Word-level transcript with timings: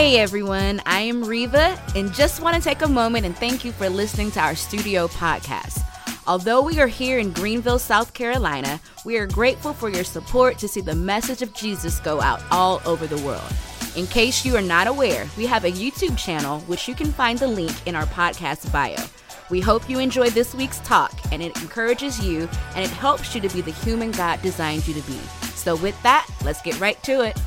Hey 0.00 0.18
everyone, 0.18 0.80
I 0.86 1.00
am 1.00 1.22
Riva 1.22 1.78
and 1.94 2.10
just 2.14 2.40
want 2.40 2.56
to 2.56 2.62
take 2.62 2.80
a 2.80 2.88
moment 2.88 3.26
and 3.26 3.36
thank 3.36 3.66
you 3.66 3.70
for 3.70 3.90
listening 3.90 4.30
to 4.30 4.40
our 4.40 4.54
studio 4.54 5.08
podcast. 5.08 5.84
Although 6.26 6.62
we 6.62 6.80
are 6.80 6.86
here 6.86 7.18
in 7.18 7.32
Greenville, 7.32 7.78
South 7.78 8.14
Carolina, 8.14 8.80
we 9.04 9.18
are 9.18 9.26
grateful 9.26 9.74
for 9.74 9.90
your 9.90 10.04
support 10.04 10.56
to 10.56 10.68
see 10.68 10.80
the 10.80 10.94
message 10.94 11.42
of 11.42 11.52
Jesus 11.52 12.00
go 12.00 12.18
out 12.22 12.40
all 12.50 12.80
over 12.86 13.06
the 13.06 13.22
world. 13.26 13.52
In 13.94 14.06
case 14.06 14.42
you 14.42 14.56
are 14.56 14.62
not 14.62 14.86
aware, 14.86 15.28
we 15.36 15.44
have 15.44 15.66
a 15.66 15.70
YouTube 15.70 16.16
channel 16.16 16.60
which 16.60 16.88
you 16.88 16.94
can 16.94 17.12
find 17.12 17.38
the 17.38 17.46
link 17.46 17.86
in 17.86 17.94
our 17.94 18.06
podcast 18.06 18.72
bio. 18.72 19.04
We 19.50 19.60
hope 19.60 19.90
you 19.90 19.98
enjoy 19.98 20.30
this 20.30 20.54
week's 20.54 20.80
talk 20.80 21.12
and 21.30 21.42
it 21.42 21.60
encourages 21.60 22.24
you 22.24 22.48
and 22.74 22.82
it 22.82 22.90
helps 22.90 23.34
you 23.34 23.42
to 23.42 23.50
be 23.50 23.60
the 23.60 23.70
human 23.70 24.12
God 24.12 24.40
designed 24.40 24.88
you 24.88 24.94
to 24.94 25.02
be. 25.02 25.18
So, 25.56 25.76
with 25.76 26.02
that, 26.04 26.26
let's 26.42 26.62
get 26.62 26.80
right 26.80 27.00
to 27.02 27.20
it. 27.20 27.38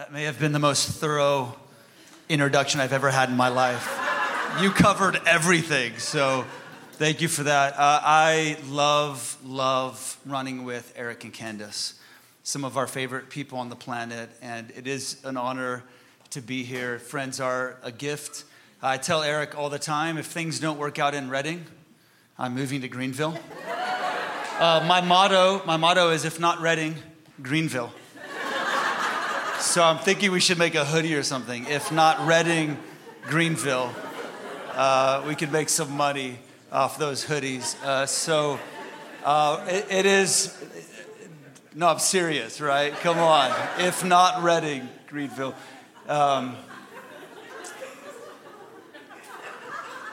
That 0.00 0.14
may 0.14 0.24
have 0.24 0.38
been 0.38 0.52
the 0.52 0.58
most 0.58 0.88
thorough 0.88 1.54
introduction 2.30 2.80
I've 2.80 2.94
ever 2.94 3.10
had 3.10 3.28
in 3.28 3.36
my 3.36 3.48
life. 3.48 3.86
You 4.62 4.70
covered 4.70 5.20
everything, 5.26 5.98
so 5.98 6.46
thank 6.92 7.20
you 7.20 7.28
for 7.28 7.42
that. 7.42 7.74
Uh, 7.74 8.00
I 8.02 8.56
love, 8.66 9.36
love 9.44 10.16
running 10.24 10.64
with 10.64 10.90
Eric 10.96 11.24
and 11.24 11.34
Candace, 11.34 12.00
some 12.44 12.64
of 12.64 12.78
our 12.78 12.86
favorite 12.86 13.28
people 13.28 13.58
on 13.58 13.68
the 13.68 13.76
planet, 13.76 14.30
and 14.40 14.72
it 14.74 14.86
is 14.86 15.22
an 15.22 15.36
honor 15.36 15.84
to 16.30 16.40
be 16.40 16.64
here. 16.64 16.98
Friends 16.98 17.38
are 17.38 17.76
a 17.82 17.92
gift. 17.92 18.44
I 18.80 18.96
tell 18.96 19.22
Eric 19.22 19.58
all 19.58 19.68
the 19.68 19.78
time 19.78 20.16
if 20.16 20.24
things 20.24 20.60
don't 20.60 20.78
work 20.78 20.98
out 20.98 21.12
in 21.12 21.28
Redding, 21.28 21.66
I'm 22.38 22.54
moving 22.54 22.80
to 22.80 22.88
Greenville. 22.88 23.38
Uh, 24.60 24.84
my 24.86 25.00
motto, 25.00 25.62
my 25.64 25.78
motto 25.78 26.10
is 26.10 26.26
if 26.26 26.38
not 26.38 26.60
Redding, 26.60 26.94
Greenville. 27.40 27.90
So 29.60 29.82
I'm 29.82 29.98
thinking 29.98 30.32
we 30.32 30.40
should 30.40 30.56
make 30.56 30.74
a 30.74 30.86
hoodie 30.86 31.14
or 31.14 31.22
something. 31.22 31.66
If 31.66 31.92
not 31.92 32.26
Redding, 32.26 32.78
Greenville, 33.24 33.94
uh, 34.72 35.22
we 35.26 35.34
could 35.34 35.52
make 35.52 35.68
some 35.68 35.94
money 35.98 36.38
off 36.72 36.98
those 36.98 37.26
hoodies. 37.26 37.76
Uh, 37.84 38.06
so 38.06 38.58
uh, 39.22 39.62
it, 39.68 39.86
it 39.90 40.06
is. 40.06 40.56
No, 41.74 41.88
I'm 41.88 41.98
serious, 41.98 42.58
right? 42.62 42.94
Come 43.00 43.18
on. 43.18 43.54
If 43.78 44.02
not 44.02 44.42
Redding, 44.42 44.88
Greenville. 45.08 45.54
Um, 46.08 46.56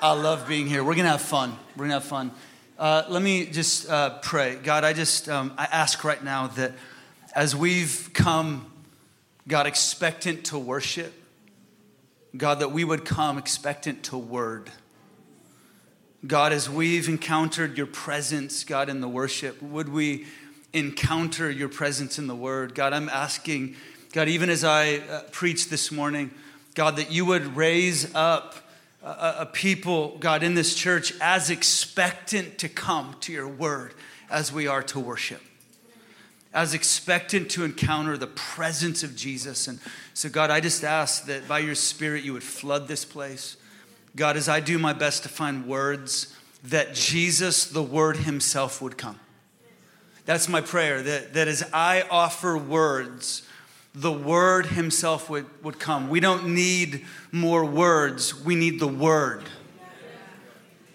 I 0.01 0.11
love 0.11 0.45
being 0.45 0.67
here. 0.67 0.83
We're 0.83 0.95
going 0.95 1.05
to 1.05 1.11
have 1.11 1.21
fun. 1.21 1.55
We're 1.77 1.87
going 1.87 1.91
to 1.91 1.95
have 1.95 2.03
fun. 2.03 2.31
Uh, 2.77 3.03
let 3.07 3.23
me 3.23 3.45
just 3.45 3.89
uh, 3.89 4.19
pray. 4.19 4.55
God, 4.55 4.83
I 4.83 4.91
just 4.91 5.29
um, 5.29 5.53
I 5.57 5.69
ask 5.71 6.03
right 6.03 6.21
now 6.21 6.47
that 6.47 6.73
as 7.33 7.55
we've 7.55 8.09
come, 8.13 8.69
God, 9.47 9.65
expectant 9.65 10.45
to 10.45 10.59
worship, 10.59 11.13
God, 12.35 12.59
that 12.59 12.71
we 12.71 12.83
would 12.83 13.05
come 13.05 13.37
expectant 13.37 14.03
to 14.03 14.17
word. 14.17 14.69
God, 16.25 16.51
as 16.51 16.69
we've 16.69 17.07
encountered 17.07 17.77
your 17.77 17.87
presence, 17.87 18.65
God, 18.65 18.89
in 18.89 18.99
the 18.99 19.07
worship, 19.07 19.61
would 19.61 19.87
we 19.87 20.25
encounter 20.73 21.49
your 21.49 21.69
presence 21.69 22.19
in 22.19 22.27
the 22.27 22.35
word? 22.35 22.75
God, 22.75 22.91
I'm 22.91 23.07
asking, 23.07 23.75
God, 24.11 24.27
even 24.27 24.49
as 24.49 24.65
I 24.65 24.97
uh, 24.97 25.21
preach 25.31 25.69
this 25.69 25.93
morning, 25.93 26.31
God, 26.75 26.97
that 26.97 27.11
you 27.11 27.25
would 27.25 27.55
raise 27.55 28.13
up 28.13 28.55
a, 29.01 29.35
a 29.39 29.45
people, 29.45 30.17
God, 30.17 30.43
in 30.43 30.55
this 30.55 30.75
church 30.75 31.13
as 31.21 31.49
expectant 31.49 32.57
to 32.57 32.67
come 32.67 33.15
to 33.21 33.31
your 33.31 33.47
word 33.47 33.93
as 34.29 34.51
we 34.51 34.67
are 34.67 34.83
to 34.83 34.99
worship 34.99 35.41
as 36.57 36.73
expectant 36.73 37.51
to 37.51 37.63
encounter 37.63 38.17
the 38.17 38.25
presence 38.25 39.03
of 39.03 39.15
Jesus. 39.15 39.67
And 39.67 39.77
so, 40.15 40.27
God, 40.27 40.49
I 40.49 40.59
just 40.59 40.83
ask 40.83 41.27
that 41.27 41.47
by 41.47 41.59
your 41.59 41.75
Spirit 41.75 42.23
you 42.23 42.33
would 42.33 42.41
flood 42.41 42.87
this 42.87 43.05
place. 43.05 43.57
God, 44.15 44.35
as 44.35 44.49
I 44.49 44.59
do 44.59 44.79
my 44.79 44.91
best 44.91 45.21
to 45.21 45.29
find 45.29 45.67
words, 45.67 46.35
that 46.63 46.95
Jesus, 46.95 47.65
the 47.65 47.83
Word 47.83 48.17
Himself, 48.17 48.81
would 48.81 48.97
come. 48.97 49.19
That's 50.25 50.49
my 50.49 50.61
prayer, 50.61 51.03
that, 51.03 51.35
that 51.35 51.47
as 51.47 51.63
I 51.73 52.01
offer 52.09 52.57
words, 52.57 53.47
the 53.93 54.11
Word 54.11 54.65
Himself 54.65 55.29
would, 55.29 55.45
would 55.63 55.77
come. 55.77 56.09
We 56.09 56.19
don't 56.19 56.55
need 56.55 57.05
more 57.31 57.63
words, 57.65 58.43
we 58.43 58.55
need 58.55 58.79
the 58.79 58.87
Word. 58.87 59.43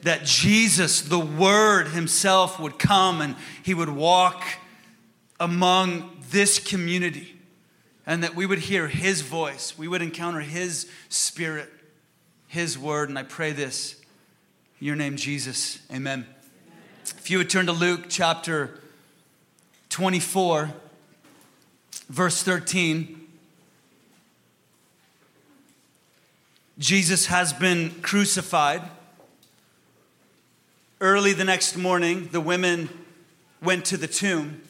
That 0.03 0.25
Jesus, 0.25 1.03
the 1.03 1.21
Word 1.21 1.87
Himself, 1.87 2.59
would 2.59 2.81
come 2.81 3.21
and 3.21 3.37
He 3.63 3.75
would 3.75 3.91
walk 3.91 4.43
among 5.43 6.09
this 6.31 6.61
community 6.61 7.37
and 8.07 8.23
that 8.23 8.37
we 8.37 8.47
would 8.47 8.61
hear 8.61 8.87
His 8.87 9.23
voice, 9.23 9.77
we 9.77 9.89
would 9.89 10.01
encounter 10.01 10.39
His 10.39 10.89
Spirit, 11.09 11.69
His 12.47 12.79
Word. 12.79 13.09
And 13.09 13.19
I 13.19 13.25
pray 13.25 13.51
this 13.51 13.97
in 14.81 14.87
your 14.87 14.95
name, 14.95 15.17
Jesus. 15.17 15.81
Amen. 15.93 16.27
If 17.19 17.29
you 17.29 17.39
would 17.39 17.51
turn 17.51 17.67
to 17.67 17.73
Luke 17.73 18.05
chapter 18.09 18.79
24, 19.89 20.71
verse 22.09 22.41
13. 22.45 23.27
Jesus 26.79 27.27
has 27.27 27.53
been 27.53 27.91
crucified. 28.01 28.83
Early 31.01 31.33
the 31.33 31.45
next 31.45 31.77
morning, 31.77 32.29
the 32.31 32.41
women 32.41 32.89
went 33.61 33.85
to 33.87 33.97
the 33.97 34.07
tomb 34.07 34.63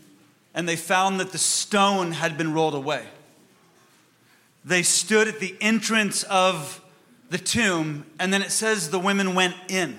and 0.55 0.69
they 0.69 0.77
found 0.77 1.21
that 1.21 1.33
the 1.33 1.39
stone 1.39 2.13
had 2.13 2.37
been 2.37 2.53
rolled 2.53 2.75
away. 2.75 3.07
They 4.65 4.83
stood 4.83 5.29
at 5.29 5.41
the 5.41 5.57
entrance 5.61 6.23
of 6.25 6.81
the 7.31 7.39
tomb, 7.39 8.07
and 8.19 8.33
then 8.33 8.43
it 8.43 8.51
says 8.51 8.91
the 8.91 8.99
women 8.99 9.35
went 9.35 9.55
in. 9.69 9.99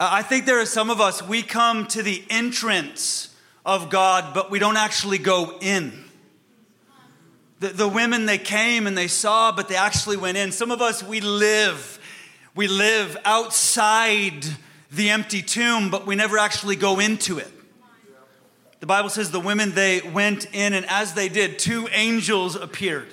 Uh, 0.00 0.08
I 0.10 0.22
think 0.22 0.46
there 0.46 0.58
are 0.58 0.66
some 0.66 0.90
of 0.90 1.00
us, 1.00 1.22
we 1.22 1.42
come 1.42 1.86
to 1.88 2.02
the 2.02 2.24
entrance 2.28 3.34
of 3.64 3.90
God, 3.90 4.34
but 4.34 4.50
we 4.50 4.58
don't 4.58 4.76
actually 4.76 5.18
go 5.18 5.58
in. 5.60 5.92
The, 7.60 7.68
the 7.68 7.88
women, 7.88 8.26
they 8.26 8.38
came 8.38 8.86
and 8.86 8.98
they 8.98 9.06
saw, 9.06 9.52
but 9.52 9.68
they 9.68 9.76
actually 9.76 10.16
went 10.16 10.36
in. 10.36 10.50
Some 10.50 10.70
of 10.70 10.82
us, 10.82 11.02
we 11.02 11.20
live. 11.20 12.00
We 12.54 12.66
live 12.66 13.16
outside 13.24 14.44
the 14.90 15.10
empty 15.10 15.42
tomb, 15.42 15.90
but 15.90 16.06
we 16.06 16.16
never 16.16 16.38
actually 16.38 16.76
go 16.76 16.98
into 16.98 17.38
it. 17.38 17.50
The 18.84 18.88
Bible 18.88 19.08
says 19.08 19.30
the 19.30 19.40
women, 19.40 19.72
they 19.72 20.02
went 20.02 20.46
in, 20.54 20.74
and 20.74 20.84
as 20.90 21.14
they 21.14 21.30
did, 21.30 21.58
two 21.58 21.88
angels 21.90 22.54
appeared. 22.54 23.08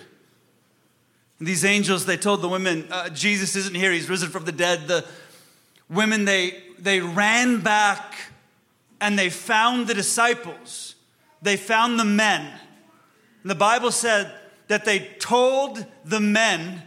And 1.40 1.48
these 1.48 1.64
angels, 1.64 2.06
they 2.06 2.18
told 2.18 2.42
the 2.42 2.50
women, 2.50 2.90
uh, 2.92 3.08
Jesus 3.08 3.56
isn't 3.56 3.74
here, 3.74 3.94
he's 3.94 4.10
risen 4.10 4.28
from 4.28 4.44
the 4.44 4.52
dead. 4.52 4.90
The 4.90 5.06
women, 5.90 6.26
they, 6.26 6.62
they 6.78 7.00
ran 7.00 7.62
back 7.62 8.16
and 9.00 9.18
they 9.18 9.30
found 9.30 9.88
the 9.88 9.94
disciples, 9.94 10.96
they 11.42 11.56
found 11.56 11.98
the 11.98 12.04
men. 12.04 12.52
And 13.42 13.50
the 13.50 13.56
Bible 13.56 13.92
said 13.92 14.30
that 14.68 14.84
they 14.84 15.00
told 15.20 15.86
the 16.04 16.20
men 16.20 16.82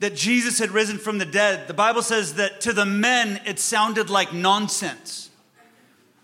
that 0.00 0.14
Jesus 0.14 0.58
had 0.58 0.70
risen 0.70 0.98
from 0.98 1.16
the 1.16 1.24
dead. 1.24 1.66
The 1.66 1.72
Bible 1.72 2.02
says 2.02 2.34
that 2.34 2.60
to 2.60 2.74
the 2.74 2.84
men, 2.84 3.40
it 3.46 3.58
sounded 3.58 4.10
like 4.10 4.34
nonsense. 4.34 5.25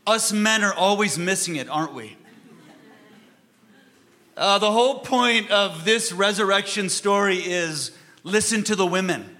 Us 0.07 0.33
men 0.33 0.65
are 0.65 0.75
always 0.75 1.19
missing 1.19 1.57
it, 1.57 1.69
aren't 1.69 1.95
we? 1.95 2.17
Uh, 4.37 4.59
the 4.59 4.73
whole 4.73 4.99
point 5.01 5.51
of 5.51 5.85
this 5.85 6.13
resurrection 6.13 6.89
story 6.89 7.37
is 7.37 7.93
listen 8.25 8.65
to 8.65 8.75
the 8.75 8.87
women. 8.87 9.37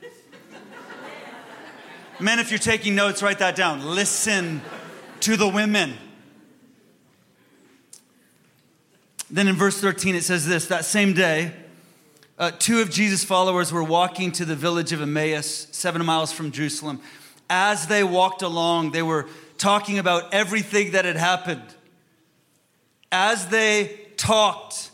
Men, 2.21 2.39
if 2.39 2.51
you're 2.51 2.59
taking 2.59 2.95
notes, 2.95 3.23
write 3.23 3.41
that 3.41 3.57
down. 3.57 3.85
Listen 3.85 4.61
to 5.21 5.37
the 5.37 5.49
women. 5.49 5.95
Then 9.29 9.49
in 9.49 9.57
verse 9.57 9.81
13, 9.81 10.15
it 10.15 10.23
says 10.23 10.47
this 10.47 10.67
that 10.67 10.85
same 10.85 11.15
day, 11.15 11.53
uh, 12.39 12.53
two 12.57 12.81
of 12.81 12.91
Jesus' 12.91 13.25
followers 13.25 13.73
were 13.73 13.83
walking 13.83 14.31
to 14.33 14.45
the 14.45 14.55
village 14.55 14.93
of 14.93 15.01
Emmaus, 15.01 15.67
seven 15.73 16.05
miles 16.05 16.33
from 16.33 16.53
Jerusalem. 16.53 17.01
As 17.49 17.87
they 17.87 18.05
walked 18.05 18.43
along, 18.43 18.93
they 18.93 19.03
were 19.03 19.27
talking 19.63 20.01
about 20.01 20.35
everything 20.35 20.91
that 20.91 21.05
had 21.05 21.17
happened. 21.17 21.63
As 23.13 23.47
they 23.47 23.97
talked 24.17 24.91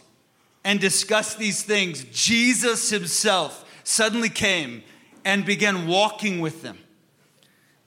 and 0.63 0.79
discussed 0.79 1.39
these 1.39 1.63
things, 1.63 2.05
Jesus 2.13 2.91
himself 2.91 3.65
suddenly 3.83 4.29
came 4.29 4.83
and 5.25 5.47
began 5.47 5.87
walking 5.87 6.41
with 6.41 6.61
them. 6.61 6.79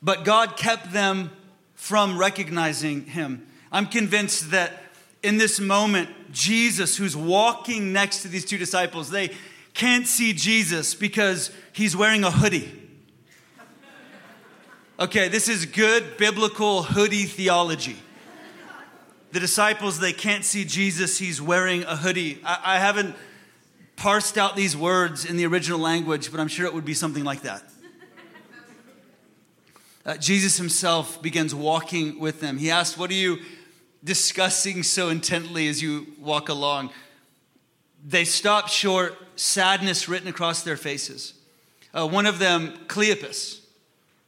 But 0.01 0.25
God 0.25 0.57
kept 0.57 0.91
them 0.91 1.29
from 1.75 2.17
recognizing 2.17 3.05
him. 3.05 3.45
I'm 3.71 3.85
convinced 3.85 4.49
that 4.49 4.81
in 5.21 5.37
this 5.37 5.59
moment, 5.59 6.09
Jesus, 6.31 6.97
who's 6.97 7.15
walking 7.15 7.93
next 7.93 8.23
to 8.23 8.27
these 8.27 8.43
two 8.43 8.57
disciples, 8.57 9.11
they 9.11 9.29
can't 9.75 10.07
see 10.07 10.33
Jesus 10.33 10.95
because 10.95 11.51
he's 11.73 11.95
wearing 11.95 12.23
a 12.23 12.31
hoodie. 12.31 12.80
Okay, 15.01 15.29
this 15.29 15.49
is 15.49 15.65
good 15.65 16.17
biblical 16.17 16.83
hoodie 16.83 17.23
theology. 17.23 17.97
The 19.31 19.39
disciples, 19.39 19.99
they 19.99 20.13
can't 20.13 20.45
see 20.45 20.63
Jesus. 20.63 21.17
He's 21.17 21.41
wearing 21.41 21.81
a 21.85 21.95
hoodie. 21.95 22.39
I, 22.45 22.75
I 22.75 22.77
haven't 22.77 23.15
parsed 23.95 24.37
out 24.37 24.55
these 24.55 24.77
words 24.77 25.25
in 25.25 25.37
the 25.37 25.47
original 25.47 25.79
language, 25.79 26.29
but 26.29 26.39
I'm 26.39 26.47
sure 26.47 26.67
it 26.67 26.73
would 26.75 26.85
be 26.85 26.93
something 26.93 27.23
like 27.23 27.41
that. 27.41 27.63
Uh, 30.05 30.17
Jesus 30.17 30.57
himself 30.57 31.19
begins 31.19 31.55
walking 31.55 32.19
with 32.19 32.39
them. 32.39 32.59
He 32.59 32.69
asks, 32.69 32.95
What 32.95 33.09
are 33.09 33.15
you 33.15 33.39
discussing 34.03 34.83
so 34.83 35.09
intently 35.09 35.67
as 35.67 35.81
you 35.81 36.13
walk 36.19 36.47
along? 36.47 36.91
They 38.05 38.23
stop 38.23 38.67
short, 38.67 39.17
sadness 39.35 40.07
written 40.07 40.27
across 40.27 40.61
their 40.61 40.77
faces. 40.77 41.33
Uh, 41.91 42.07
one 42.07 42.27
of 42.27 42.37
them, 42.37 42.77
Cleopas, 42.85 43.60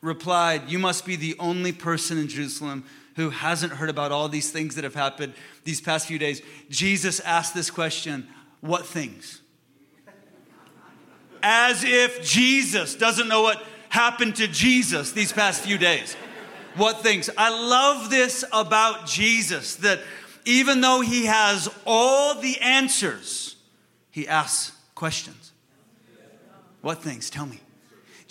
replied, 0.03 0.69
You 0.69 0.77
must 0.77 1.05
be 1.05 1.15
the 1.15 1.35
only 1.39 1.71
person 1.71 2.19
in 2.19 2.27
Jerusalem 2.27 2.83
who 3.15 3.29
hasn't 3.29 3.73
heard 3.73 3.89
about 3.89 4.11
all 4.11 4.27
these 4.27 4.51
things 4.51 4.75
that 4.75 4.83
have 4.83 4.95
happened 4.95 5.33
these 5.63 5.81
past 5.81 6.07
few 6.07 6.19
days. 6.19 6.41
Jesus 6.69 7.19
asked 7.21 7.55
this 7.55 7.71
question 7.71 8.27
What 8.61 8.85
things? 8.85 9.41
As 11.41 11.83
if 11.83 12.23
Jesus 12.23 12.95
doesn't 12.95 13.27
know 13.27 13.41
what 13.41 13.61
happened 13.89 14.35
to 14.37 14.47
Jesus 14.47 15.11
these 15.11 15.31
past 15.31 15.61
few 15.61 15.77
days. 15.77 16.15
What 16.75 17.01
things? 17.01 17.29
I 17.37 17.49
love 17.49 18.09
this 18.09 18.43
about 18.51 19.07
Jesus 19.07 19.75
that 19.77 19.99
even 20.45 20.81
though 20.81 21.01
he 21.01 21.25
has 21.25 21.69
all 21.85 22.39
the 22.39 22.59
answers, 22.59 23.55
he 24.09 24.27
asks 24.27 24.75
questions. 24.95 25.51
What 26.81 27.01
things? 27.01 27.29
Tell 27.29 27.45
me. 27.45 27.59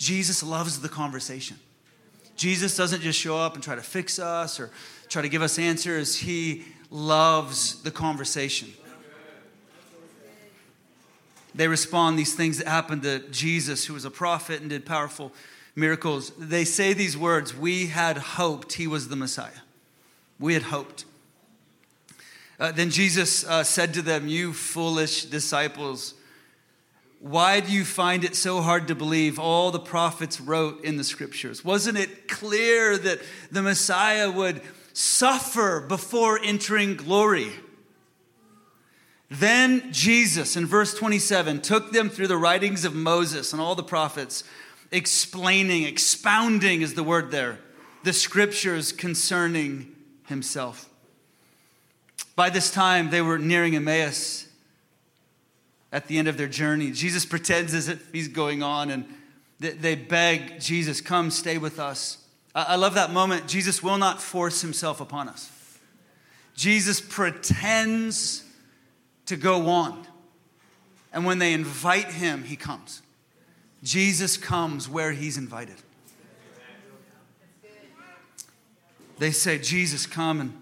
Jesus 0.03 0.43
loves 0.43 0.81
the 0.81 0.89
conversation. 0.89 1.57
Jesus 2.35 2.75
doesn't 2.75 3.01
just 3.01 3.17
show 3.17 3.37
up 3.37 3.55
and 3.55 3.63
try 3.63 3.75
to 3.75 3.81
fix 3.81 4.19
us 4.19 4.59
or 4.59 4.69
try 5.07 5.21
to 5.21 5.29
give 5.29 5.41
us 5.41 5.57
answers, 5.57 6.17
he 6.17 6.65
loves 6.89 7.81
the 7.83 7.91
conversation. 7.91 8.69
They 11.55 11.67
respond 11.67 12.19
these 12.19 12.35
things 12.35 12.57
that 12.57 12.67
happened 12.67 13.03
to 13.03 13.19
Jesus, 13.29 13.85
who 13.85 13.93
was 13.93 14.03
a 14.03 14.11
prophet 14.11 14.59
and 14.59 14.69
did 14.69 14.85
powerful 14.85 15.31
miracles. 15.75 16.31
They 16.37 16.65
say 16.65 16.93
these 16.93 17.15
words 17.15 17.55
We 17.55 17.87
had 17.87 18.17
hoped 18.17 18.73
he 18.73 18.87
was 18.87 19.07
the 19.07 19.15
Messiah. 19.15 19.61
We 20.37 20.53
had 20.53 20.63
hoped. 20.63 21.05
Uh, 22.59 22.71
then 22.71 22.89
Jesus 22.89 23.45
uh, 23.45 23.63
said 23.63 23.93
to 23.93 24.01
them, 24.01 24.27
You 24.27 24.51
foolish 24.51 25.25
disciples, 25.25 26.15
why 27.23 27.61
do 27.61 27.71
you 27.71 27.85
find 27.85 28.25
it 28.25 28.35
so 28.35 28.61
hard 28.61 28.89
to 28.89 28.95
believe 28.95 29.39
all 29.39 29.71
the 29.71 29.79
prophets 29.79 30.41
wrote 30.41 30.83
in 30.83 30.97
the 30.97 31.05
scriptures? 31.05 31.63
Wasn't 31.63 31.97
it 31.97 32.27
clear 32.27 32.97
that 32.97 33.21
the 33.49 33.61
Messiah 33.61 34.29
would 34.29 34.61
suffer 34.91 35.79
before 35.79 36.37
entering 36.43 36.97
glory? 36.97 37.47
Then 39.29 39.93
Jesus, 39.93 40.57
in 40.57 40.65
verse 40.65 40.93
27, 40.93 41.61
took 41.61 41.93
them 41.93 42.09
through 42.09 42.27
the 42.27 42.35
writings 42.35 42.83
of 42.83 42.93
Moses 42.93 43.53
and 43.53 43.61
all 43.61 43.75
the 43.75 43.83
prophets 43.83 44.43
explaining, 44.91 45.83
expounding 45.83 46.81
is 46.81 46.93
the 46.93 47.05
word 47.05 47.31
there, 47.31 47.57
the 48.03 48.11
scriptures 48.11 48.91
concerning 48.91 49.95
himself. 50.27 50.89
By 52.35 52.49
this 52.49 52.69
time, 52.69 53.11
they 53.11 53.21
were 53.21 53.39
nearing 53.39 53.77
Emmaus 53.77 54.49
at 55.93 56.07
the 56.07 56.17
end 56.17 56.27
of 56.27 56.35
their 56.35 56.47
journey. 56.47 56.91
Jesus 56.91 57.23
pretends 57.23 57.73
as 57.73 57.87
if 57.87 58.11
he's 58.11 58.27
going 58.27 58.63
on 58.63 58.89
and 58.89 59.05
they 59.59 59.95
beg 59.95 60.59
Jesus, 60.59 60.99
come 60.99 61.31
stay 61.31 61.57
with 61.57 61.79
us. 61.79 62.17
I 62.53 62.75
love 62.75 62.95
that 62.95 63.11
moment. 63.11 63.47
Jesus 63.47 63.81
will 63.81 63.97
not 63.97 64.21
force 64.21 64.61
himself 64.61 64.99
upon 64.99 65.29
us. 65.29 65.49
Jesus 66.55 66.99
pretends 66.99 68.43
to 69.27 69.37
go 69.37 69.69
on. 69.69 70.05
And 71.13 71.25
when 71.25 71.39
they 71.39 71.53
invite 71.53 72.11
him, 72.11 72.43
he 72.43 72.55
comes. 72.55 73.01
Jesus 73.83 74.35
comes 74.35 74.89
where 74.89 75.11
he's 75.11 75.37
invited. 75.37 75.75
They 79.19 79.31
say, 79.31 79.59
Jesus, 79.59 80.05
come. 80.05 80.41
And 80.41 80.61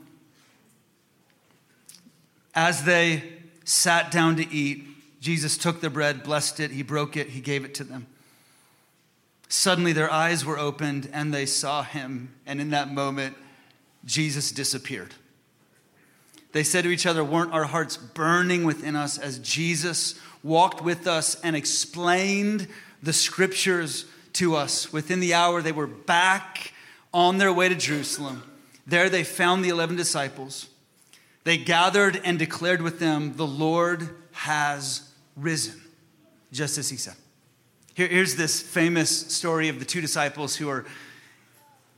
as 2.54 2.84
they 2.84 3.24
sat 3.64 4.12
down 4.12 4.36
to 4.36 4.54
eat, 4.54 4.91
Jesus 5.22 5.56
took 5.56 5.80
the 5.80 5.90
bread, 5.90 6.24
blessed 6.24 6.60
it, 6.60 6.72
he 6.72 6.82
broke 6.82 7.16
it, 7.16 7.30
he 7.30 7.40
gave 7.40 7.64
it 7.64 7.76
to 7.76 7.84
them. 7.84 8.08
Suddenly 9.48 9.94
their 9.94 10.12
eyes 10.12 10.44
were 10.44 10.58
opened 10.58 11.10
and 11.14 11.34
they 11.34 11.46
saw 11.46 11.84
him. 11.84 12.34
And 12.46 12.60
in 12.60 12.72
that 12.72 12.92
moment, 12.92 13.38
Jesus 14.04 14.52
disappeared. 14.52 15.14
They 16.54 16.64
said 16.64 16.84
to 16.84 16.90
each 16.90 17.06
other, 17.06 17.24
Weren't 17.24 17.54
our 17.54 17.66
hearts 17.66 17.98
burning 17.98 18.64
within 18.64 18.96
us 18.96 19.18
as 19.18 19.40
Jesus 19.40 20.20
walked 20.44 20.82
with 20.82 21.06
us 21.06 21.40
and 21.42 21.56
explained 21.56 22.68
the 23.04 23.14
scriptures 23.14 24.06
to 24.34 24.56
us. 24.56 24.92
Within 24.92 25.20
the 25.20 25.34
hour, 25.34 25.62
they 25.62 25.72
were 25.72 25.88
back 25.88 26.74
on 27.14 27.38
their 27.38 27.54
way 27.54 27.70
to 27.70 27.76
Jerusalem. 27.76 28.44
There 28.88 29.10
they 29.10 29.24
found 29.24 29.64
the 29.64 29.70
11 29.70 29.96
disciples. 29.98 30.68
They 31.44 31.58
gathered 31.58 32.20
and 32.24 32.40
declared 32.40 32.82
with 32.82 33.00
them, 33.00 33.36
The 33.36 33.48
Lord 33.48 34.10
has 34.32 35.11
risen, 35.36 35.82
just 36.52 36.78
as 36.78 36.90
he 36.90 36.98
said. 36.98 37.16
Here, 37.94 38.08
here's 38.08 38.36
this 38.36 38.62
famous 38.62 39.10
story 39.10 39.70
of 39.70 39.80
the 39.80 39.86
two 39.86 40.02
disciples 40.02 40.56
who 40.56 40.70
are 40.70 40.86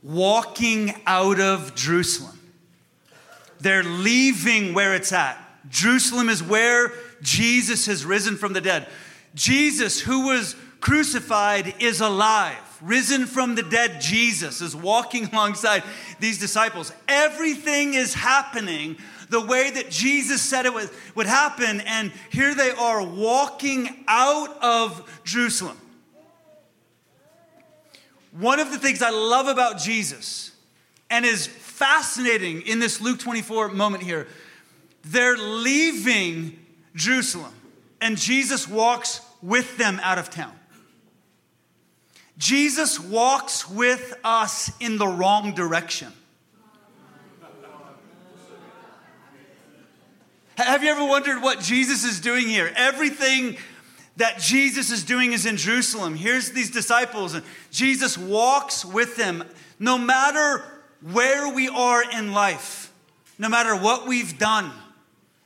walking 0.02 0.94
out 1.06 1.40
of 1.40 1.74
Jerusalem. 1.74 2.38
They're 3.60 3.84
leaving 3.84 4.74
where 4.74 4.94
it's 4.94 5.12
at. 5.12 5.38
Jerusalem 5.68 6.28
is 6.28 6.42
where 6.42 6.92
Jesus 7.22 7.86
has 7.86 8.04
risen 8.04 8.36
from 8.36 8.52
the 8.52 8.60
dead. 8.60 8.88
Jesus, 9.34 10.00
who 10.00 10.26
was 10.26 10.56
crucified 10.80 11.74
is 11.80 12.00
alive. 12.00 12.58
Risen 12.82 13.24
from 13.24 13.54
the 13.54 13.62
dead 13.62 14.00
Jesus 14.00 14.60
is 14.60 14.76
walking 14.76 15.24
alongside 15.32 15.82
these 16.20 16.38
disciples. 16.38 16.92
Everything 17.08 17.94
is 17.94 18.12
happening 18.12 18.96
the 19.34 19.40
way 19.40 19.68
that 19.68 19.90
Jesus 19.90 20.40
said 20.40 20.64
it 20.64 20.72
would, 20.72 20.88
would 21.16 21.26
happen. 21.26 21.80
And 21.80 22.12
here 22.30 22.54
they 22.54 22.70
are 22.70 23.04
walking 23.04 24.04
out 24.06 24.56
of 24.62 25.20
Jerusalem. 25.24 25.76
One 28.30 28.60
of 28.60 28.70
the 28.70 28.78
things 28.78 29.02
I 29.02 29.10
love 29.10 29.48
about 29.48 29.78
Jesus 29.78 30.52
and 31.10 31.24
is 31.24 31.48
fascinating 31.48 32.62
in 32.62 32.78
this 32.78 33.00
Luke 33.00 33.18
24 33.18 33.68
moment 33.68 34.04
here, 34.04 34.28
they're 35.02 35.36
leaving 35.36 36.58
Jerusalem, 36.94 37.52
and 38.00 38.16
Jesus 38.16 38.68
walks 38.68 39.20
with 39.42 39.76
them 39.76 40.00
out 40.02 40.18
of 40.18 40.30
town. 40.30 40.52
Jesus 42.38 43.00
walks 43.00 43.68
with 43.68 44.14
us 44.22 44.70
in 44.80 44.98
the 44.98 45.06
wrong 45.06 45.54
direction. 45.54 46.12
Have 50.56 50.84
you 50.84 50.90
ever 50.90 51.04
wondered 51.04 51.42
what 51.42 51.60
Jesus 51.60 52.04
is 52.04 52.20
doing 52.20 52.46
here? 52.46 52.72
Everything 52.76 53.56
that 54.16 54.38
Jesus 54.38 54.90
is 54.92 55.02
doing 55.02 55.32
is 55.32 55.46
in 55.46 55.56
Jerusalem. 55.56 56.14
Here's 56.14 56.52
these 56.52 56.70
disciples, 56.70 57.34
and 57.34 57.44
Jesus 57.72 58.16
walks 58.16 58.84
with 58.84 59.16
them 59.16 59.44
no 59.80 59.98
matter 59.98 60.64
where 61.12 61.52
we 61.52 61.68
are 61.68 62.08
in 62.08 62.32
life, 62.32 62.92
no 63.36 63.48
matter 63.48 63.74
what 63.74 64.06
we've 64.06 64.38
done. 64.38 64.70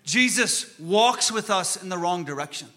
Jesus 0.04 0.78
walks 0.78 1.32
with 1.32 1.48
us 1.48 1.82
in 1.82 1.88
the 1.88 1.98
wrong 1.98 2.24
direction. 2.24 2.68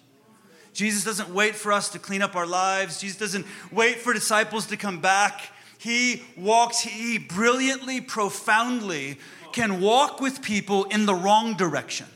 Jesus 0.73 1.03
doesn't 1.03 1.29
wait 1.29 1.55
for 1.55 1.73
us 1.73 1.89
to 1.89 2.00
clean 2.00 2.21
up 2.21 2.35
our 2.38 2.47
lives. 2.47 3.01
Jesus 3.01 3.17
doesn't 3.17 3.45
wait 3.73 3.97
for 3.97 4.13
disciples 4.13 4.67
to 4.67 4.77
come 4.77 5.01
back. 5.01 5.51
He 5.77 6.23
walks, 6.38 6.79
he 6.79 7.17
brilliantly, 7.17 8.00
profoundly 8.00 9.17
can 9.51 9.81
walk 9.81 10.21
with 10.21 10.41
people 10.41 10.85
in 10.85 11.05
the 11.05 11.13
wrong 11.13 11.55
direction. 11.55 12.07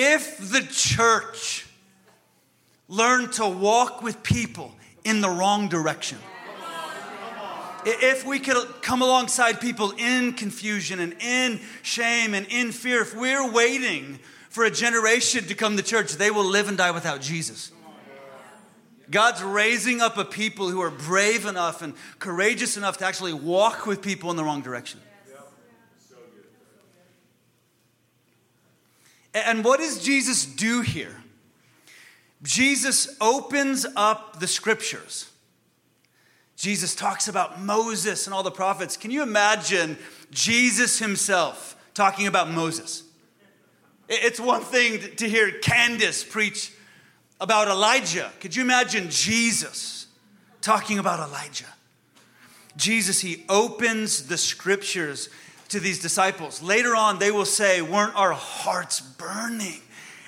If 0.00 0.52
the 0.52 0.60
church 0.60 1.66
learned 2.86 3.32
to 3.32 3.48
walk 3.48 4.00
with 4.00 4.22
people 4.22 4.72
in 5.02 5.20
the 5.20 5.28
wrong 5.28 5.68
direction, 5.68 6.18
if 7.84 8.24
we 8.24 8.38
could 8.38 8.80
come 8.80 9.02
alongside 9.02 9.60
people 9.60 9.92
in 9.98 10.34
confusion 10.34 11.00
and 11.00 11.16
in 11.20 11.58
shame 11.82 12.34
and 12.34 12.46
in 12.46 12.70
fear, 12.70 13.02
if 13.02 13.16
we're 13.16 13.50
waiting 13.50 14.20
for 14.50 14.64
a 14.64 14.70
generation 14.70 15.42
to 15.46 15.54
come 15.56 15.76
to 15.76 15.82
church, 15.82 16.12
they 16.12 16.30
will 16.30 16.44
live 16.44 16.68
and 16.68 16.78
die 16.78 16.92
without 16.92 17.20
Jesus. 17.20 17.72
God's 19.10 19.42
raising 19.42 20.00
up 20.00 20.16
a 20.16 20.24
people 20.24 20.70
who 20.70 20.80
are 20.80 20.92
brave 20.92 21.44
enough 21.44 21.82
and 21.82 21.94
courageous 22.20 22.76
enough 22.76 22.98
to 22.98 23.04
actually 23.04 23.32
walk 23.32 23.84
with 23.84 24.00
people 24.00 24.30
in 24.30 24.36
the 24.36 24.44
wrong 24.44 24.62
direction. 24.62 25.00
And 29.44 29.64
what 29.64 29.80
does 29.80 30.02
Jesus 30.02 30.44
do 30.44 30.80
here? 30.80 31.16
Jesus 32.42 33.16
opens 33.20 33.86
up 33.96 34.40
the 34.40 34.46
scriptures. 34.46 35.30
Jesus 36.56 36.94
talks 36.94 37.28
about 37.28 37.60
Moses 37.60 38.26
and 38.26 38.34
all 38.34 38.42
the 38.42 38.50
prophets. 38.50 38.96
Can 38.96 39.10
you 39.10 39.22
imagine 39.22 39.96
Jesus 40.30 40.98
himself 40.98 41.76
talking 41.94 42.26
about 42.26 42.50
Moses? 42.50 43.04
It's 44.08 44.40
one 44.40 44.62
thing 44.62 45.00
to 45.16 45.28
hear 45.28 45.52
Candace 45.60 46.24
preach 46.24 46.72
about 47.40 47.68
Elijah. 47.68 48.32
Could 48.40 48.56
you 48.56 48.62
imagine 48.62 49.10
Jesus 49.10 50.06
talking 50.60 50.98
about 50.98 51.20
Elijah? 51.20 51.66
Jesus, 52.76 53.20
he 53.20 53.44
opens 53.48 54.28
the 54.28 54.38
scriptures 54.38 55.28
to 55.68 55.80
these 55.80 55.98
disciples. 56.00 56.62
Later 56.62 56.96
on, 56.96 57.18
they 57.18 57.30
will 57.30 57.44
say, 57.44 57.82
Weren't 57.82 58.16
our 58.16 58.32
hearts 58.32 59.00
burning? 59.00 59.80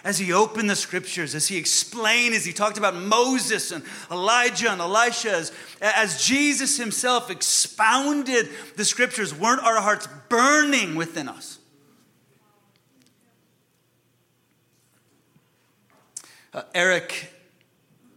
As 0.03 0.19
he 0.19 0.33
opened 0.33 0.71
the 0.71 0.77
scriptures, 0.77 1.35
as 1.35 1.49
he 1.49 1.59
explained, 1.59 2.35
as 2.35 2.47
he 2.47 2.55
talked 2.55 2.79
about 2.79 2.97
Moses 2.97 3.71
and 3.71 3.85
Elijah 4.11 4.71
and 4.71 4.81
Elisha, 4.81 5.31
as, 5.31 5.53
as 5.83 6.25
Jesus 6.25 6.79
himself 6.79 7.31
expounded 7.31 8.49
the 8.77 8.85
scriptures, 8.87 9.35
weren't 9.35 9.63
our 9.63 9.79
hearts 9.79 10.09
burning 10.31 10.95
within 10.95 11.29
us? 11.29 11.59
Uh, 16.55 16.63
Eric 16.75 17.31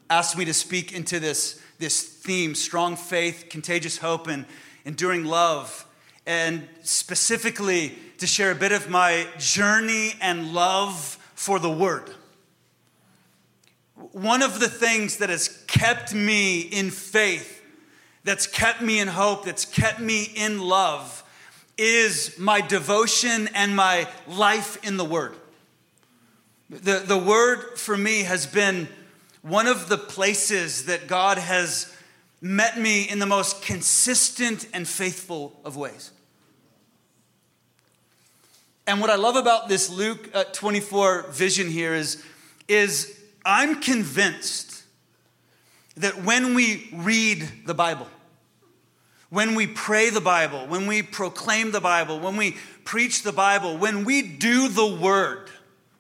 asked 0.10 0.38
me 0.38 0.46
to 0.46 0.54
speak 0.54 0.94
into 0.94 1.20
this, 1.20 1.62
this 1.80 2.02
theme 2.02 2.56
strong 2.56 2.96
faith, 2.96 3.48
contagious 3.50 3.98
hope, 3.98 4.28
and 4.28 4.46
enduring 4.86 5.26
love, 5.26 5.86
and 6.26 6.68
specifically 6.84 7.98
to 8.18 8.28
share 8.28 8.52
a 8.52 8.56
bit 8.56 8.72
of 8.72 8.90
my 8.90 9.28
journey 9.38 10.14
and 10.22 10.54
love 10.54 11.18
for 11.36 11.60
the 11.60 11.70
Word. 11.70 12.10
One 14.12 14.42
of 14.42 14.60
the 14.60 14.70
things 14.70 15.18
that 15.18 15.30
has 15.30 15.64
kept 15.68 16.14
me 16.14 16.62
in 16.62 16.92
faith, 16.92 17.62
that's 18.24 18.48
kept 18.48 18.82
me 18.82 19.00
in 19.00 19.08
hope, 19.08 19.46
that's 19.46 19.66
kept 19.66 20.00
me 20.00 20.24
in 20.36 20.62
love, 20.62 21.24
is 21.78 22.38
my 22.38 22.62
devotion 22.62 23.50
and 23.54 23.76
my 23.76 24.08
life 24.28 24.84
in 24.86 24.98
the 24.98 25.06
Word. 25.06 25.36
The, 26.70 27.04
the 27.06 27.18
word 27.18 27.78
for 27.78 27.96
me 27.96 28.24
has 28.24 28.48
been 28.48 28.88
one 29.44 29.68
of 29.68 29.90
the 29.90 29.98
places 29.98 30.86
that 30.86 31.08
God 31.08 31.38
has 31.38 31.96
met 32.44 32.78
me 32.78 33.10
in 33.10 33.20
the 33.20 33.26
most 33.26 33.62
consistent 33.62 34.68
and 34.74 34.86
faithful 34.86 35.58
of 35.64 35.78
ways. 35.78 36.12
And 38.86 39.00
what 39.00 39.10
I 39.10 39.16
love 39.16 39.38
about 39.38 39.70
this 39.70 39.90
Luke 39.90 40.30
uh, 40.34 40.44
24 40.52 41.30
vision 41.32 41.70
here 41.70 41.96
is, 41.96 42.22
is 42.68 43.18
I'm 43.46 43.80
convinced 43.80 44.84
that 45.96 46.26
when 46.26 46.54
we 46.54 46.90
read 46.92 47.48
the 47.66 47.74
Bible, 47.74 48.08
when 49.30 49.56
we 49.56 49.66
pray 49.66 50.10
the 50.10 50.20
Bible, 50.20 50.68
when 50.68 50.86
we 50.86 51.02
proclaim 51.02 51.72
the 51.72 51.80
Bible, 51.80 52.20
when 52.20 52.36
we 52.36 52.58
preach 52.84 53.24
the 53.24 53.32
Bible, 53.32 53.78
when 53.78 54.04
we 54.04 54.22
do 54.22 54.68
the 54.68 54.86
Word, 54.86 55.50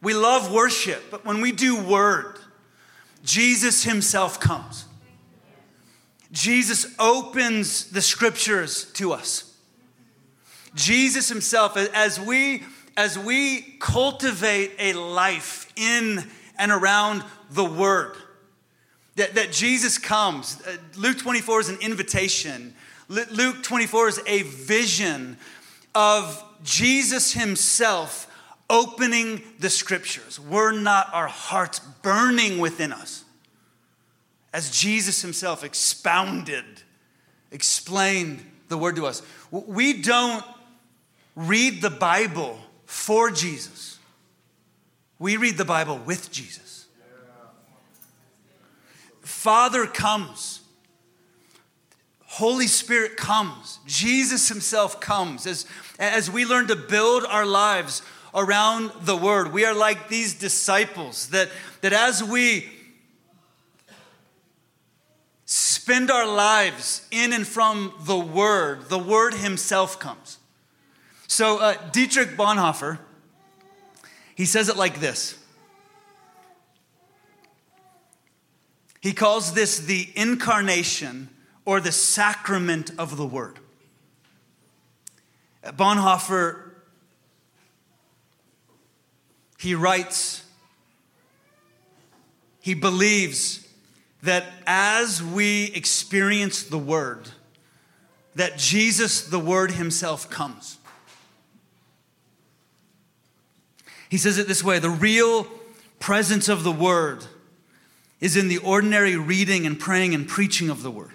we 0.01 0.13
love 0.13 0.51
worship, 0.51 1.03
but 1.09 1.23
when 1.23 1.39
we 1.39 1.53
do 1.53 1.81
word, 1.81 2.37
Jesus 3.23 3.85
himself 3.85 4.41
comes. 4.41 4.83
Jesus 6.33 6.87
opens 6.97 7.91
the 7.91 8.01
scriptures 8.01 8.85
to 8.93 9.13
us. 9.13 9.55
Jesus 10.73 11.29
himself, 11.29 11.77
as 11.77 12.19
we, 12.19 12.63
as 12.97 13.17
we 13.19 13.61
cultivate 13.79 14.71
a 14.79 14.93
life 14.93 15.71
in 15.75 16.27
and 16.57 16.71
around 16.71 17.23
the 17.51 17.63
word, 17.63 18.15
that, 19.15 19.35
that 19.35 19.51
Jesus 19.51 19.99
comes. 19.99 20.59
Uh, 20.65 20.77
Luke 20.97 21.19
24 21.19 21.59
is 21.59 21.69
an 21.69 21.77
invitation. 21.81 22.73
Luke 23.09 23.61
24 23.61 24.07
is 24.07 24.21
a 24.25 24.41
vision 24.41 25.37
of 25.93 26.43
Jesus 26.63 27.33
himself 27.33 28.25
opening 28.71 29.43
the 29.59 29.69
scriptures? 29.69 30.39
Were 30.39 30.71
not 30.71 31.13
our 31.13 31.27
hearts 31.27 31.77
burning 31.77 32.57
within 32.57 32.91
us 32.91 33.22
as 34.53 34.69
Jesus 34.71 35.21
himself 35.21 35.63
expounded, 35.63 36.63
explained 37.51 38.45
the 38.69 38.77
word 38.77 38.95
to 38.95 39.05
us? 39.05 39.21
We 39.51 40.01
don't 40.01 40.43
read 41.35 41.81
the 41.81 41.89
Bible 41.89 42.59
for 42.85 43.31
Jesus, 43.31 43.99
we 45.19 45.37
read 45.37 45.57
the 45.57 45.65
Bible 45.65 45.97
with 45.97 46.31
Jesus. 46.31 46.73
Father 49.21 49.85
comes. 49.85 50.61
Holy 52.25 52.67
Spirit 52.67 53.15
comes. 53.15 53.79
Jesus 53.85 54.49
Himself 54.49 54.99
comes 54.99 55.45
as, 55.45 55.65
as 55.99 56.31
we 56.31 56.45
learn 56.45 56.67
to 56.67 56.75
build 56.75 57.25
our 57.25 57.45
lives 57.45 58.01
around 58.33 58.91
the 59.01 59.15
word. 59.15 59.53
We 59.53 59.65
are 59.65 59.75
like 59.75 60.07
these 60.07 60.33
disciples 60.33 61.27
that, 61.27 61.49
that 61.81 61.93
as 61.93 62.23
we 62.23 62.69
spend 65.83 66.09
our 66.09 66.25
lives 66.25 67.05
in 67.11 67.33
and 67.33 67.45
from 67.45 67.93
the 68.05 68.17
word, 68.17 68.87
the 68.87 68.97
word 68.97 69.33
himself 69.33 69.99
comes. 69.99 70.37
So, 71.27 71.57
uh, 71.57 71.73
Dietrich 71.91 72.37
Bonhoeffer, 72.37 72.99
he 74.33 74.45
says 74.45 74.69
it 74.69 74.77
like 74.77 75.01
this. 75.01 75.37
He 79.01 79.11
calls 79.11 79.55
this 79.55 79.77
the 79.79 80.07
incarnation 80.15 81.27
or 81.65 81.81
the 81.81 81.91
sacrament 81.91 82.91
of 82.97 83.17
the 83.17 83.25
word. 83.25 83.59
Bonhoeffer 85.65 86.71
he 89.59 89.75
writes, 89.75 90.45
he 92.61 92.73
believes 92.73 93.62
that 94.23 94.45
as 94.65 95.21
we 95.21 95.65
experience 95.75 96.63
the 96.63 96.77
Word, 96.77 97.29
that 98.35 98.57
Jesus, 98.57 99.27
the 99.27 99.39
Word 99.39 99.71
Himself, 99.71 100.29
comes. 100.29 100.77
He 104.09 104.17
says 104.17 104.37
it 104.37 104.47
this 104.47 104.63
way 104.63 104.79
the 104.79 104.89
real 104.89 105.45
presence 105.99 106.49
of 106.49 106.63
the 106.63 106.71
Word 106.71 107.25
is 108.19 108.37
in 108.37 108.47
the 108.47 108.59
ordinary 108.59 109.17
reading 109.17 109.65
and 109.65 109.79
praying 109.79 110.13
and 110.15 110.27
preaching 110.27 110.69
of 110.69 110.83
the 110.83 110.91
Word. 110.91 111.11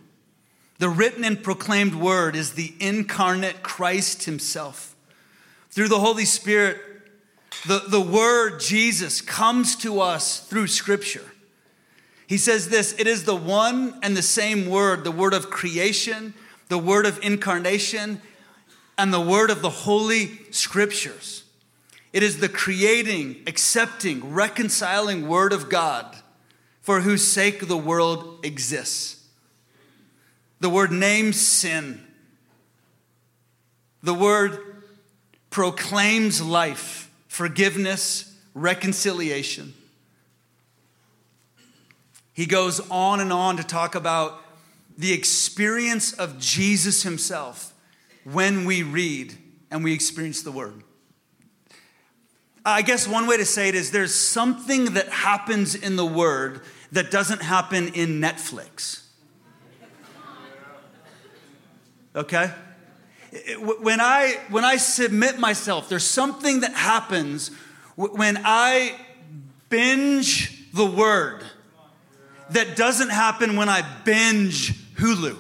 The 0.79 0.89
written 0.89 1.25
and 1.25 1.43
proclaimed 1.43 1.95
Word 1.95 2.37
is 2.37 2.53
the 2.53 2.75
incarnate 2.79 3.63
Christ 3.63 4.25
Himself. 4.25 4.95
Through 5.71 5.89
the 5.89 5.99
Holy 5.99 6.25
Spirit, 6.25 6.81
the, 7.67 7.83
the 7.89 8.01
word 8.01 8.61
Jesus 8.61 9.21
comes 9.21 9.75
to 9.77 10.01
us 10.01 10.41
through 10.41 10.67
Scripture. 10.69 11.25
He 12.29 12.37
says 12.37 12.69
this 12.69 12.95
it 12.99 13.07
is 13.07 13.25
the 13.25 13.35
one 13.35 13.99
and 14.03 14.15
the 14.15 14.23
same 14.23 14.69
word, 14.69 15.03
the 15.03 15.11
word 15.11 15.33
of 15.33 15.49
creation, 15.49 16.35
the 16.69 16.77
word 16.79 17.07
of 17.07 17.19
incarnation, 17.25 18.21
and 18.99 19.13
the 19.15 19.21
word 19.21 19.49
of 19.49 19.63
the 19.63 19.71
Holy 19.71 20.39
Scriptures. 20.51 21.45
It 22.13 22.23
is 22.23 22.39
the 22.39 22.49
creating, 22.49 23.45
accepting, 23.47 24.35
reconciling 24.35 25.27
word 25.27 25.55
of 25.55 25.71
God 25.71 26.17
for 26.83 27.01
whose 27.01 27.27
sake 27.27 27.67
the 27.67 27.77
world 27.79 28.45
exists. 28.45 29.27
The 30.61 30.69
word 30.69 30.93
names 30.93 31.41
sin. 31.41 32.07
The 34.03 34.15
word 34.15 34.59
proclaims 35.49 36.43
life 36.43 37.11
forgiveness, 37.27 38.37
reconciliation. 38.53 39.73
He 42.39 42.47
goes 42.47 42.79
on 42.89 43.19
and 43.19 43.33
on 43.33 43.57
to 43.57 43.65
talk 43.65 43.97
about 43.97 44.41
the 44.97 45.13
experience 45.13 46.13
of 46.13 46.39
Jesus 46.39 47.03
himself 47.03 47.75
when 48.23 48.65
we 48.65 48.85
read 48.85 49.37
and 49.73 49.83
we 49.83 49.93
experience 49.93 50.43
the 50.43 50.53
word. 50.53 50.85
I 52.65 52.83
guess 52.83 53.09
one 53.09 53.27
way 53.27 53.39
to 53.39 53.45
say 53.45 53.69
it 53.69 53.75
is 53.75 53.91
there's 53.91 54.15
something 54.15 54.95
that 54.95 55.09
happens 55.09 55.75
in 55.75 55.97
the 55.97 56.07
word 56.07 56.61
that 56.93 57.11
doesn't 57.11 57.43
happen 57.43 57.89
in 57.89 58.21
Netflix. 58.21 59.03
Okay? 62.15 62.53
when 63.59 64.01
I, 64.01 64.39
when 64.49 64.65
I 64.65 64.77
submit 64.77 65.41
myself, 65.41 65.89
there's 65.89 66.07
something 66.07 66.61
that 66.61 66.75
happens 66.75 67.51
when 67.97 68.41
I 68.45 68.95
binge 69.71 70.73
the 70.73 70.87
word 70.87 71.43
that 72.51 72.77
doesn't 72.77 73.11
happen 73.11 73.57
when 73.57 73.69
I 73.69 73.83
binge 74.05 74.75
Hulu. 74.95 75.37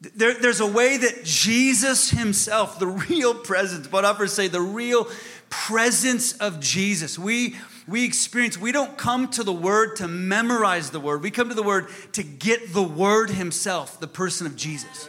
There, 0.00 0.34
there's 0.34 0.60
a 0.60 0.66
way 0.66 0.96
that 0.96 1.24
Jesus 1.24 2.10
himself, 2.10 2.78
the 2.78 2.86
real 3.10 3.34
presence, 3.34 3.88
but 3.88 4.04
I 4.04 4.26
say 4.26 4.48
the 4.48 4.60
real 4.60 5.08
presence 5.50 6.34
of 6.34 6.60
Jesus, 6.60 7.18
we, 7.18 7.56
we 7.86 8.04
experience, 8.04 8.58
we 8.58 8.70
don't 8.70 8.96
come 8.96 9.28
to 9.28 9.42
the 9.42 9.52
word 9.52 9.96
to 9.96 10.06
memorize 10.06 10.90
the 10.90 11.00
word. 11.00 11.22
We 11.22 11.30
come 11.30 11.48
to 11.48 11.54
the 11.54 11.62
word 11.62 11.88
to 12.12 12.22
get 12.22 12.72
the 12.72 12.82
word 12.82 13.30
himself, 13.30 13.98
the 13.98 14.06
person 14.06 14.46
of 14.46 14.56
Jesus. 14.56 15.08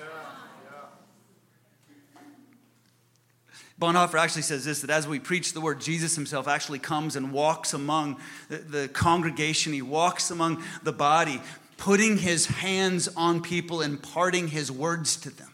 Bonhoeffer 3.80 4.20
actually 4.20 4.42
says 4.42 4.66
this 4.66 4.82
that 4.82 4.90
as 4.90 5.08
we 5.08 5.20
preach 5.20 5.54
the 5.54 5.62
word, 5.62 5.80
Jesus 5.80 6.16
himself 6.16 6.48
actually 6.48 6.80
comes 6.80 7.16
and 7.16 7.32
walks 7.32 7.74
among 7.74 8.20
the, 8.50 8.58
the, 8.58 8.88
congregation. 8.90 9.72
He 9.72 9.82
walks 9.82 10.32
among 10.32 10.62
the 10.84 10.92
body, 10.92 11.42
putting 11.78 12.18
his 12.18 12.46
hands 12.46 13.08
on 13.16 13.42
people, 13.42 13.82
imparting 13.82 14.50
his 14.50 14.70
words 14.70 15.16
to 15.18 15.30
them. 15.30 15.48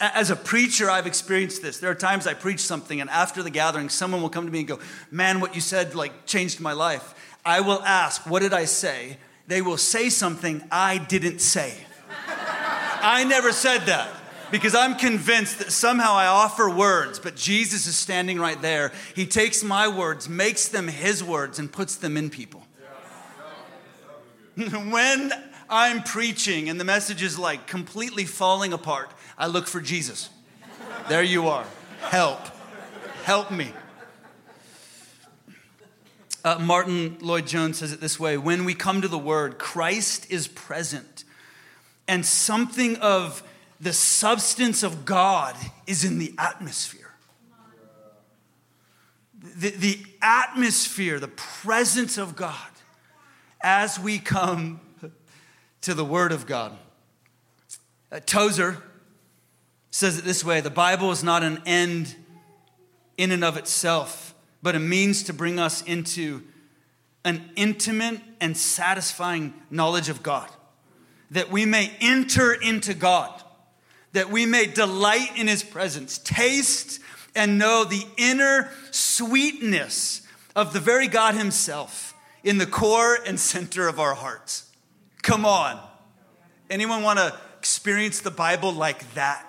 As 0.00 0.30
a 0.30 0.36
preacher, 0.36 0.88
I've 0.88 1.06
experienced 1.06 1.60
this. 1.60 1.78
There 1.78 1.90
are 1.90 1.94
times 1.94 2.26
I 2.26 2.32
preach 2.32 2.60
something, 2.60 3.02
and 3.02 3.10
after 3.10 3.42
the 3.42 3.50
gathering, 3.50 3.90
someone 3.90 4.22
will 4.22 4.30
come 4.30 4.46
to 4.46 4.52
me 4.52 4.60
and 4.60 4.68
go, 4.68 4.80
Man, 5.10 5.40
what 5.40 5.54
you 5.54 5.60
said 5.60 5.94
like 5.94 6.24
changed 6.24 6.60
my 6.60 6.72
life. 6.72 7.36
I 7.44 7.60
will 7.60 7.82
ask, 7.82 8.22
What 8.26 8.40
did 8.40 8.54
I 8.54 8.64
say? 8.64 9.18
They 9.46 9.60
will 9.60 9.76
say 9.76 10.08
something 10.08 10.62
I 10.72 10.96
didn't 10.96 11.40
say. 11.40 11.74
I 13.02 13.24
never 13.24 13.52
said 13.52 13.80
that 13.80 14.19
because 14.50 14.74
I'm 14.74 14.96
convinced 14.96 15.58
that 15.58 15.72
somehow 15.72 16.14
I 16.14 16.26
offer 16.26 16.68
words, 16.68 17.18
but 17.18 17.36
Jesus 17.36 17.86
is 17.86 17.96
standing 17.96 18.38
right 18.38 18.60
there. 18.60 18.92
He 19.14 19.26
takes 19.26 19.62
my 19.62 19.88
words, 19.88 20.28
makes 20.28 20.68
them 20.68 20.88
his 20.88 21.22
words, 21.22 21.58
and 21.58 21.70
puts 21.70 21.96
them 21.96 22.16
in 22.16 22.30
people. 22.30 22.66
when 24.56 25.32
I'm 25.68 26.02
preaching 26.02 26.68
and 26.68 26.80
the 26.80 26.84
message 26.84 27.22
is 27.22 27.38
like 27.38 27.66
completely 27.66 28.24
falling 28.24 28.72
apart, 28.72 29.10
I 29.38 29.46
look 29.46 29.66
for 29.66 29.80
Jesus. 29.80 30.30
There 31.08 31.22
you 31.22 31.48
are. 31.48 31.64
Help. 32.00 32.40
Help 33.24 33.50
me. 33.50 33.72
Uh, 36.42 36.58
Martyn 36.58 37.18
Lloyd-Jones 37.20 37.78
says 37.78 37.92
it 37.92 38.00
this 38.00 38.18
way 38.18 38.36
When 38.36 38.64
we 38.64 38.74
come 38.74 39.02
to 39.02 39.08
the 39.08 39.18
Word, 39.18 39.58
Christ 39.58 40.30
is 40.30 40.48
present, 40.48 41.24
and 42.08 42.24
something 42.24 42.96
of 42.96 43.42
the 43.80 43.92
substance 43.94 44.82
of 44.82 45.04
God 45.04 45.56
is 45.86 46.04
in 46.04 46.18
the 46.18 46.34
atmosphere. 46.38 47.10
The, 49.56 49.70
the 49.70 49.98
atmosphere, 50.20 51.18
the 51.18 51.28
presence 51.28 52.18
of 52.18 52.36
God 52.36 52.54
as 53.62 53.98
we 53.98 54.18
come 54.18 54.80
to 55.80 55.94
the 55.94 56.04
Word 56.04 56.30
of 56.30 56.46
God. 56.46 56.76
Uh, 58.12 58.20
Tozer 58.20 58.82
says 59.90 60.18
it 60.18 60.24
this 60.24 60.44
way 60.44 60.60
the 60.60 60.68
Bible 60.68 61.10
is 61.10 61.24
not 61.24 61.42
an 61.42 61.62
end 61.64 62.14
in 63.16 63.32
and 63.32 63.42
of 63.42 63.56
itself, 63.56 64.34
but 64.62 64.74
a 64.74 64.78
means 64.78 65.22
to 65.24 65.32
bring 65.32 65.58
us 65.58 65.80
into 65.82 66.42
an 67.24 67.50
intimate 67.56 68.20
and 68.42 68.56
satisfying 68.56 69.54
knowledge 69.70 70.10
of 70.10 70.22
God, 70.22 70.50
that 71.30 71.50
we 71.50 71.64
may 71.64 71.92
enter 72.00 72.52
into 72.52 72.92
God 72.92 73.42
that 74.12 74.30
we 74.30 74.46
may 74.46 74.66
delight 74.66 75.36
in 75.36 75.46
his 75.46 75.62
presence, 75.62 76.18
taste 76.18 77.00
and 77.34 77.58
know 77.58 77.84
the 77.84 78.04
inner 78.16 78.70
sweetness 78.90 80.26
of 80.56 80.72
the 80.72 80.80
very 80.80 81.06
God 81.06 81.34
himself 81.34 82.14
in 82.42 82.58
the 82.58 82.66
core 82.66 83.18
and 83.26 83.38
center 83.38 83.86
of 83.86 84.00
our 84.00 84.14
hearts. 84.14 84.70
Come 85.22 85.44
on. 85.44 85.80
Anyone 86.68 87.02
want 87.02 87.18
to 87.18 87.34
experience 87.58 88.20
the 88.20 88.30
Bible 88.30 88.72
like 88.72 89.14
that? 89.14 89.46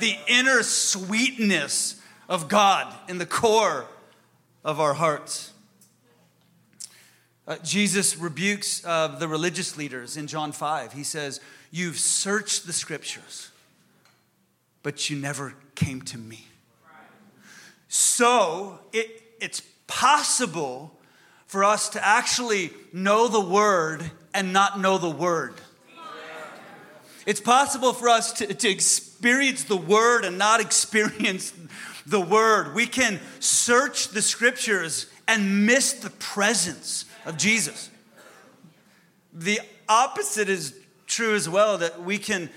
The 0.00 0.16
inner 0.26 0.62
sweetness 0.62 2.00
of 2.28 2.48
God 2.48 2.92
in 3.08 3.18
the 3.18 3.26
core 3.26 3.86
of 4.64 4.80
our 4.80 4.94
hearts. 4.94 5.52
Uh, 7.46 7.56
Jesus 7.62 8.16
rebukes 8.18 8.84
uh, 8.84 9.08
the 9.08 9.28
religious 9.28 9.76
leaders 9.76 10.16
in 10.16 10.26
John 10.26 10.50
5. 10.50 10.92
He 10.92 11.04
says, 11.04 11.40
You've 11.70 11.98
searched 11.98 12.66
the 12.66 12.72
scriptures 12.72 13.50
but 14.86 15.10
you 15.10 15.16
never 15.16 15.52
came 15.74 16.00
to 16.00 16.16
me. 16.16 16.46
So 17.88 18.78
it, 18.92 19.20
it's 19.40 19.60
possible 19.88 20.96
for 21.46 21.64
us 21.64 21.88
to 21.88 22.06
actually 22.06 22.70
know 22.92 23.26
the 23.26 23.40
word 23.40 24.08
and 24.32 24.52
not 24.52 24.78
know 24.78 24.96
the 24.96 25.10
word. 25.10 25.54
It's 27.26 27.40
possible 27.40 27.94
for 27.94 28.08
us 28.08 28.34
to, 28.34 28.46
to 28.46 28.68
experience 28.68 29.64
the 29.64 29.76
word 29.76 30.24
and 30.24 30.38
not 30.38 30.60
experience 30.66 31.52
the 32.06 32.20
word. 32.20 32.72
We 32.72 32.86
can 32.86 33.18
search 33.40 34.10
the 34.10 34.22
scriptures 34.22 35.10
and 35.26 35.66
miss 35.66 35.94
the 35.94 36.10
presence 36.10 37.06
of 37.24 37.36
Jesus. 37.36 37.90
The 39.32 39.58
opposite 39.88 40.48
is 40.48 40.78
true 41.08 41.34
as 41.34 41.48
well, 41.48 41.76
that 41.78 42.04
we 42.04 42.18
can 42.18 42.50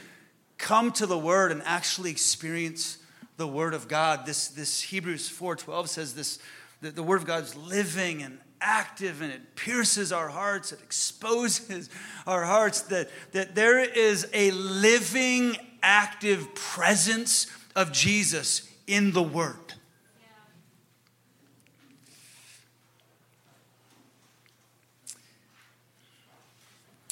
come 0.59 0.91
to 0.91 1.07
the 1.07 1.17
word 1.17 1.51
and 1.51 1.63
actually 1.65 2.11
experience 2.11 2.99
the 3.37 3.47
word 3.47 3.73
of 3.73 3.87
God. 3.87 4.27
This, 4.27 4.49
this 4.49 4.81
Hebrews 4.81 5.27
4:12 5.27 5.87
says 5.87 6.13
this 6.13 6.37
that 6.81 6.95
the 6.95 7.03
word 7.03 7.21
of 7.21 7.25
God 7.25 7.43
is 7.43 7.55
living 7.55 8.21
and 8.21 8.37
active 8.61 9.21
and 9.21 9.31
it 9.31 9.55
pierces 9.55 10.11
our 10.11 10.29
hearts, 10.29 10.71
it 10.71 10.79
exposes 10.81 11.89
our 12.27 12.43
hearts, 12.43 12.81
that, 12.83 13.09
that 13.31 13.55
there 13.55 13.79
is 13.79 14.27
a 14.33 14.51
living, 14.51 15.57
active 15.81 16.53
presence 16.55 17.47
of 17.75 17.91
Jesus 17.91 18.69
in 18.87 19.11
the 19.11 19.23
Word. 19.23 19.55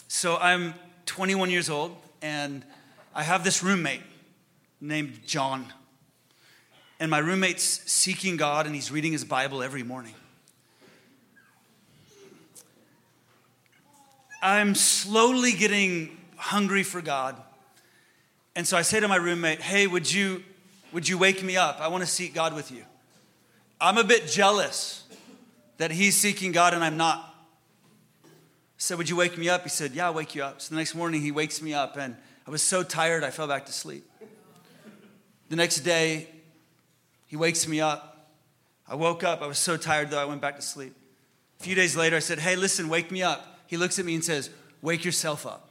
So 0.07 0.37
I'm 0.37 0.73
21 1.05 1.51
years 1.51 1.69
old 1.69 1.95
and 2.21 2.65
I 3.17 3.23
have 3.23 3.43
this 3.43 3.63
roommate 3.63 4.03
named 4.79 5.21
John. 5.25 5.73
And 6.99 7.09
my 7.09 7.17
roommate's 7.17 7.63
seeking 7.91 8.37
God 8.37 8.67
and 8.67 8.75
he's 8.75 8.91
reading 8.91 9.11
his 9.11 9.25
Bible 9.25 9.63
every 9.63 9.81
morning. 9.81 10.13
I'm 14.39 14.75
slowly 14.75 15.53
getting 15.53 16.15
hungry 16.35 16.83
for 16.83 17.01
God. 17.01 17.41
And 18.55 18.67
so 18.67 18.77
I 18.77 18.83
say 18.83 18.99
to 18.99 19.07
my 19.07 19.15
roommate, 19.15 19.61
"Hey, 19.61 19.87
would 19.87 20.11
you 20.11 20.43
would 20.91 21.09
you 21.09 21.17
wake 21.17 21.41
me 21.41 21.57
up? 21.57 21.81
I 21.81 21.87
want 21.87 22.03
to 22.03 22.09
seek 22.09 22.35
God 22.35 22.53
with 22.53 22.69
you." 22.69 22.85
I'm 23.81 23.97
a 23.97 24.03
bit 24.03 24.27
jealous 24.27 25.05
that 25.77 25.89
he's 25.89 26.15
seeking 26.15 26.51
God 26.51 26.75
and 26.75 26.83
I'm 26.83 26.97
not. 26.97 27.35
I 28.23 28.27
said, 28.77 28.99
"Would 28.99 29.09
you 29.09 29.15
wake 29.15 29.39
me 29.39 29.49
up?" 29.49 29.63
He 29.63 29.69
said, 29.69 29.93
"Yeah, 29.93 30.05
I'll 30.05 30.13
wake 30.13 30.35
you 30.35 30.43
up." 30.43 30.61
So 30.61 30.69
the 30.69 30.75
next 30.75 30.93
morning 30.93 31.21
he 31.23 31.31
wakes 31.31 31.63
me 31.63 31.73
up 31.73 31.97
and 31.97 32.15
I 32.47 32.49
was 32.49 32.61
so 32.61 32.81
tired, 32.81 33.25
I 33.25 33.29
fell 33.29 33.47
back 33.47 33.65
to 33.65 33.73
sleep. 33.73 34.09
The 35.49 35.57
next 35.57 35.81
day, 35.81 36.29
he 37.25 37.35
wakes 37.35 37.67
me 37.67 37.81
up. 37.81 38.31
I 38.87 38.95
woke 38.95 39.23
up. 39.25 39.41
I 39.41 39.47
was 39.47 39.57
so 39.57 39.75
tired, 39.75 40.09
though, 40.11 40.19
I 40.19 40.25
went 40.25 40.39
back 40.39 40.55
to 40.55 40.61
sleep. 40.61 40.95
A 41.59 41.63
few 41.63 41.75
days 41.75 41.97
later, 41.97 42.15
I 42.15 42.19
said, 42.19 42.39
Hey, 42.39 42.55
listen, 42.55 42.87
wake 42.87 43.11
me 43.11 43.21
up. 43.21 43.59
He 43.67 43.75
looks 43.75 43.99
at 43.99 44.05
me 44.05 44.15
and 44.15 44.23
says, 44.23 44.49
Wake 44.81 45.03
yourself 45.03 45.45
up. 45.45 45.69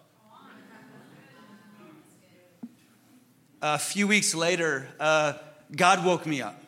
A 3.62 3.78
few 3.78 4.06
weeks 4.06 4.34
later, 4.34 4.86
uh, 5.00 5.32
God 5.74 6.04
woke 6.04 6.26
me 6.26 6.42
up. 6.42 6.62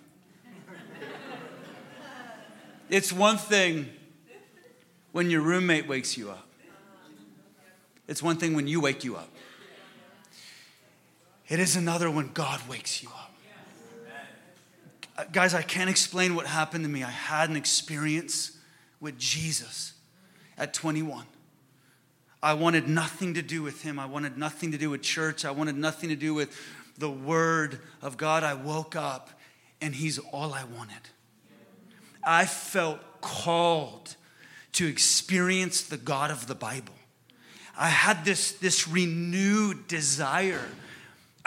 It's 2.88 3.12
one 3.12 3.36
thing 3.36 3.90
when 5.12 5.28
your 5.28 5.42
roommate 5.42 5.86
wakes 5.86 6.16
you 6.16 6.30
up, 6.30 6.48
it's 8.06 8.22
one 8.22 8.38
thing 8.38 8.54
when 8.54 8.66
you 8.66 8.80
wake 8.80 9.04
you 9.04 9.16
up. 9.16 9.28
It 11.48 11.60
is 11.60 11.76
another 11.76 12.10
when 12.10 12.30
God 12.34 12.60
wakes 12.68 13.02
you 13.02 13.08
up. 13.08 13.32
Uh, 15.16 15.24
guys, 15.32 15.54
I 15.54 15.62
can't 15.62 15.90
explain 15.90 16.34
what 16.34 16.46
happened 16.46 16.84
to 16.84 16.90
me. 16.90 17.02
I 17.02 17.10
had 17.10 17.48
an 17.48 17.56
experience 17.56 18.56
with 19.00 19.18
Jesus 19.18 19.94
at 20.56 20.74
21. 20.74 21.24
I 22.42 22.54
wanted 22.54 22.86
nothing 22.86 23.34
to 23.34 23.42
do 23.42 23.62
with 23.62 23.82
him. 23.82 23.98
I 23.98 24.06
wanted 24.06 24.36
nothing 24.36 24.70
to 24.72 24.78
do 24.78 24.90
with 24.90 25.02
church. 25.02 25.44
I 25.44 25.50
wanted 25.50 25.76
nothing 25.76 26.10
to 26.10 26.16
do 26.16 26.34
with 26.34 26.56
the 26.98 27.10
word 27.10 27.80
of 28.00 28.16
God. 28.16 28.44
I 28.44 28.54
woke 28.54 28.94
up 28.94 29.30
and 29.80 29.94
he's 29.94 30.18
all 30.18 30.52
I 30.52 30.64
wanted. 30.64 31.00
I 32.22 32.44
felt 32.44 33.00
called 33.20 34.16
to 34.72 34.86
experience 34.86 35.82
the 35.82 35.96
God 35.96 36.30
of 36.30 36.46
the 36.46 36.54
Bible. 36.54 36.94
I 37.76 37.88
had 37.88 38.24
this, 38.24 38.52
this 38.52 38.86
renewed 38.86 39.88
desire 39.88 40.64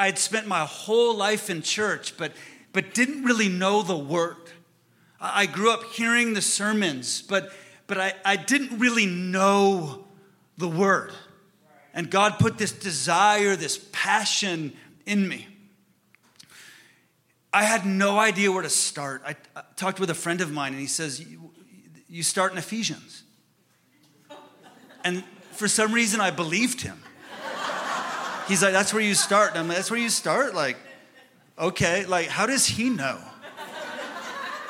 I 0.01 0.07
had 0.07 0.17
spent 0.17 0.47
my 0.47 0.65
whole 0.65 1.15
life 1.15 1.51
in 1.51 1.61
church, 1.61 2.17
but, 2.17 2.31
but 2.73 2.95
didn't 2.95 3.23
really 3.23 3.49
know 3.49 3.83
the 3.83 3.95
word. 3.95 4.35
I 5.19 5.45
grew 5.45 5.71
up 5.71 5.83
hearing 5.93 6.33
the 6.33 6.41
sermons, 6.41 7.21
but, 7.21 7.51
but 7.85 7.99
I, 7.99 8.15
I 8.25 8.35
didn't 8.35 8.79
really 8.79 9.05
know 9.05 10.05
the 10.57 10.67
word. 10.67 11.11
And 11.93 12.09
God 12.09 12.39
put 12.39 12.57
this 12.57 12.71
desire, 12.71 13.55
this 13.55 13.87
passion 13.91 14.73
in 15.05 15.29
me. 15.29 15.47
I 17.53 17.61
had 17.61 17.85
no 17.85 18.17
idea 18.17 18.51
where 18.51 18.63
to 18.63 18.71
start. 18.71 19.21
I, 19.23 19.35
I 19.55 19.61
talked 19.75 19.99
with 19.99 20.09
a 20.09 20.15
friend 20.15 20.41
of 20.41 20.51
mine, 20.51 20.71
and 20.71 20.81
he 20.81 20.87
says, 20.87 21.23
You 22.09 22.23
start 22.23 22.53
in 22.53 22.57
Ephesians. 22.57 23.21
And 25.03 25.23
for 25.51 25.67
some 25.67 25.93
reason, 25.93 26.19
I 26.19 26.31
believed 26.31 26.81
him. 26.81 27.03
He's 28.47 28.61
like, 28.61 28.73
that's 28.73 28.93
where 28.93 29.03
you 29.03 29.13
start. 29.13 29.55
I'm 29.55 29.67
like, 29.67 29.77
that's 29.77 29.91
where 29.91 29.99
you 29.99 30.09
start? 30.09 30.53
Like, 30.53 30.77
okay, 31.57 32.05
like, 32.05 32.27
how 32.27 32.45
does 32.45 32.65
he 32.65 32.89
know? 32.89 33.19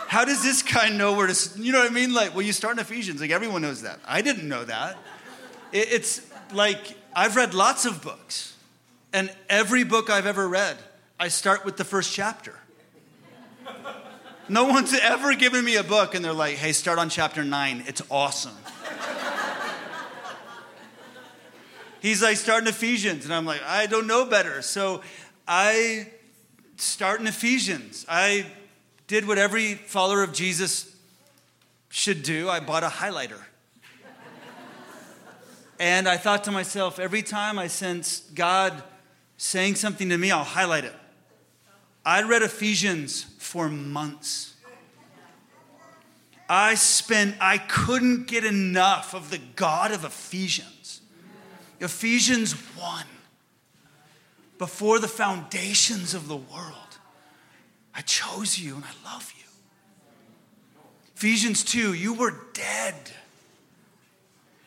How 0.07 0.25
does 0.25 0.43
this 0.43 0.61
guy 0.61 0.89
know 0.89 1.13
where 1.13 1.27
to, 1.27 1.59
you 1.59 1.71
know 1.71 1.79
what 1.79 1.89
I 1.89 1.93
mean? 1.93 2.13
Like, 2.13 2.33
well, 2.33 2.41
you 2.41 2.51
start 2.51 2.73
in 2.73 2.79
Ephesians, 2.79 3.21
like, 3.21 3.31
everyone 3.31 3.61
knows 3.61 3.83
that. 3.83 3.99
I 4.05 4.21
didn't 4.21 4.47
know 4.47 4.65
that. 4.65 4.97
It's 5.71 6.21
like, 6.53 6.97
I've 7.15 7.35
read 7.37 7.53
lots 7.53 7.85
of 7.85 8.01
books, 8.01 8.55
and 9.13 9.33
every 9.49 9.85
book 9.85 10.09
I've 10.09 10.25
ever 10.25 10.47
read, 10.47 10.77
I 11.17 11.29
start 11.29 11.63
with 11.63 11.77
the 11.77 11.85
first 11.85 12.13
chapter. 12.13 12.57
No 14.49 14.65
one's 14.65 14.93
ever 14.93 15.33
given 15.35 15.63
me 15.63 15.77
a 15.77 15.83
book 15.83 16.13
and 16.13 16.25
they're 16.25 16.33
like, 16.33 16.55
hey, 16.55 16.73
start 16.73 16.99
on 16.99 17.09
chapter 17.09 17.41
nine. 17.41 17.85
It's 17.87 18.01
awesome. 18.11 18.57
He's 22.01 22.21
like, 22.21 22.37
start 22.37 22.63
in 22.63 22.67
Ephesians. 22.67 23.25
And 23.25 23.33
I'm 23.33 23.45
like, 23.45 23.61
I 23.63 23.85
don't 23.85 24.07
know 24.07 24.25
better. 24.25 24.61
So 24.61 25.01
I 25.47 26.07
start 26.77 27.21
in 27.21 27.27
Ephesians. 27.27 28.05
I 28.09 28.47
did 29.05 29.27
what 29.27 29.37
every 29.37 29.75
follower 29.75 30.23
of 30.23 30.33
Jesus 30.33 30.95
should 31.89 32.23
do 32.23 32.49
I 32.49 32.59
bought 32.59 32.83
a 32.83 32.87
highlighter. 32.87 33.39
and 35.79 36.07
I 36.07 36.17
thought 36.17 36.43
to 36.45 36.51
myself, 36.51 36.99
every 36.99 37.21
time 37.21 37.59
I 37.59 37.67
sense 37.67 38.21
God 38.33 38.81
saying 39.37 39.75
something 39.75 40.09
to 40.09 40.17
me, 40.17 40.31
I'll 40.31 40.43
highlight 40.43 40.85
it. 40.85 40.95
I 42.03 42.23
read 42.23 42.41
Ephesians 42.41 43.25
for 43.37 43.69
months. 43.69 44.55
I 46.49 46.75
spent, 46.75 47.35
I 47.39 47.59
couldn't 47.59 48.27
get 48.27 48.43
enough 48.43 49.13
of 49.13 49.29
the 49.29 49.37
God 49.37 49.91
of 49.91 50.03
Ephesians. 50.03 50.80
Ephesians 51.81 52.53
1. 52.53 53.05
Before 54.57 54.99
the 54.99 55.07
foundations 55.07 56.13
of 56.13 56.27
the 56.27 56.37
world, 56.37 56.99
I 57.95 58.01
chose 58.01 58.59
you 58.59 58.75
and 58.75 58.83
I 58.83 59.13
love 59.13 59.33
you. 59.35 59.43
Ephesians 61.15 61.63
2, 61.63 61.93
you 61.93 62.13
were 62.13 62.35
dead, 62.53 62.95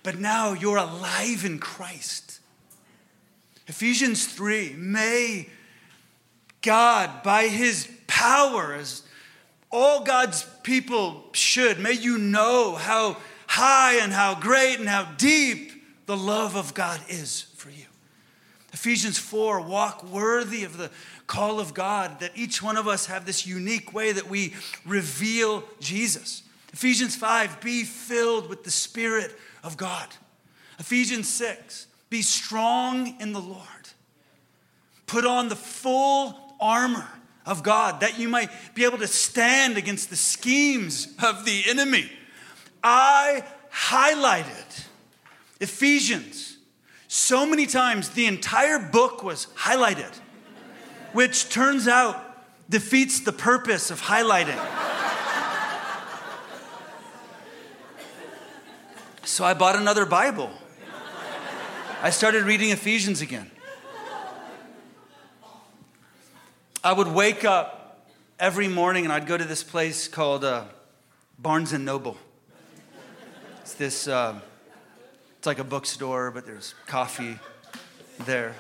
but 0.03 0.19
now 0.19 0.53
you're 0.53 0.77
alive 0.77 1.45
in 1.45 1.61
Christ. 1.61 2.41
Ephesians 3.69 4.27
3, 4.27 4.75
may 4.77 5.49
God, 6.61 7.23
by 7.23 7.45
his 7.47 7.89
power, 8.09 8.75
as 8.75 9.03
all 9.71 10.03
God's 10.03 10.45
people 10.65 11.25
should, 11.33 11.79
may 11.79 11.93
you 11.93 12.19
know 12.19 12.75
how 12.75 13.17
high 13.47 13.95
and 13.95 14.13
how 14.13 14.35
great 14.35 14.81
and 14.81 14.89
how 14.89 15.05
deep 15.17 15.74
the 16.07 16.17
love 16.17 16.57
of 16.57 16.75
God 16.75 17.01
is 17.09 17.43
for 17.57 17.71
you. 17.71 17.87
Ephesians 18.73 19.19
4 19.19 19.61
walk 19.61 20.05
worthy 20.05 20.65
of 20.65 20.77
the 20.77 20.91
call 21.27 21.61
of 21.61 21.75
God, 21.75 22.21
that 22.21 22.33
each 22.35 22.63
one 22.63 22.77
of 22.77 22.89
us 22.89 23.07
have 23.07 23.25
this 23.25 23.47
unique 23.47 23.95
way 23.95 24.13
that 24.13 24.29
we 24.29 24.55
reveal 24.85 25.65
Jesus. 25.81 26.43
Ephesians 26.73 27.15
5 27.15 27.61
be 27.61 27.85
filled 27.85 28.49
with 28.49 28.65
the 28.65 28.71
Spirit 28.71 29.35
of 29.63 29.77
God. 29.77 30.09
Ephesians 30.79 31.29
6 31.29 31.87
be 32.11 32.21
strong 32.21 33.21
in 33.21 33.33
the 33.33 33.41
Lord. 33.41 33.63
Put 35.07 35.25
on 35.25 35.49
the 35.49 35.57
full 35.57 36.39
armor 36.61 37.09
of 37.47 37.63
God 37.63 38.01
that 38.01 38.19
you 38.19 38.29
might 38.29 38.51
be 38.75 38.85
able 38.85 38.99
to 38.99 39.07
stand 39.07 39.77
against 39.77 40.11
the 40.11 40.17
schemes 40.17 41.09
of 41.23 41.45
the 41.45 41.63
enemy. 41.69 42.11
I 42.83 43.45
highlighted 43.73 44.84
Ephesians 45.65 46.55
so 47.09 47.47
many 47.47 47.67
times, 47.67 48.11
the 48.11 48.27
entire 48.27 48.79
book 48.81 49.23
was 49.23 49.47
highlighted, 49.55 50.13
which 51.13 51.49
turns 51.49 51.87
out 51.87 52.21
defeats 52.69 53.21
the 53.21 53.33
purpose 53.33 53.91
of 53.91 54.01
highlighting. 54.01 54.59
So 59.23 59.45
I 59.45 59.55
bought 59.55 59.77
another 59.77 60.05
Bible. 60.05 60.51
I 62.03 62.11
started 62.11 62.43
reading 62.43 62.71
Ephesians 62.71 63.21
again. 63.21 63.51
I 66.83 66.93
would 66.93 67.09
wake 67.09 67.45
up 67.45 68.09
every 68.41 68.67
morning 68.67 69.05
and 69.05 69.13
I'd 69.13 69.27
go 69.27 69.37
to 69.39 69.45
this 69.45 69.63
place 69.63 70.09
called 70.09 70.45
uh, 70.45 70.65
Barnes 71.39 71.73
and 71.73 71.85
Noble. 71.85 72.19
It's 73.63 73.75
this, 73.75 74.09
uh, 74.09 74.41
it's 75.45 75.47
like 75.47 75.59
a 75.59 75.63
bookstore, 75.63 76.31
but 76.31 76.47
there's 76.47 76.75
coffee 76.87 77.39
there. 78.21 78.55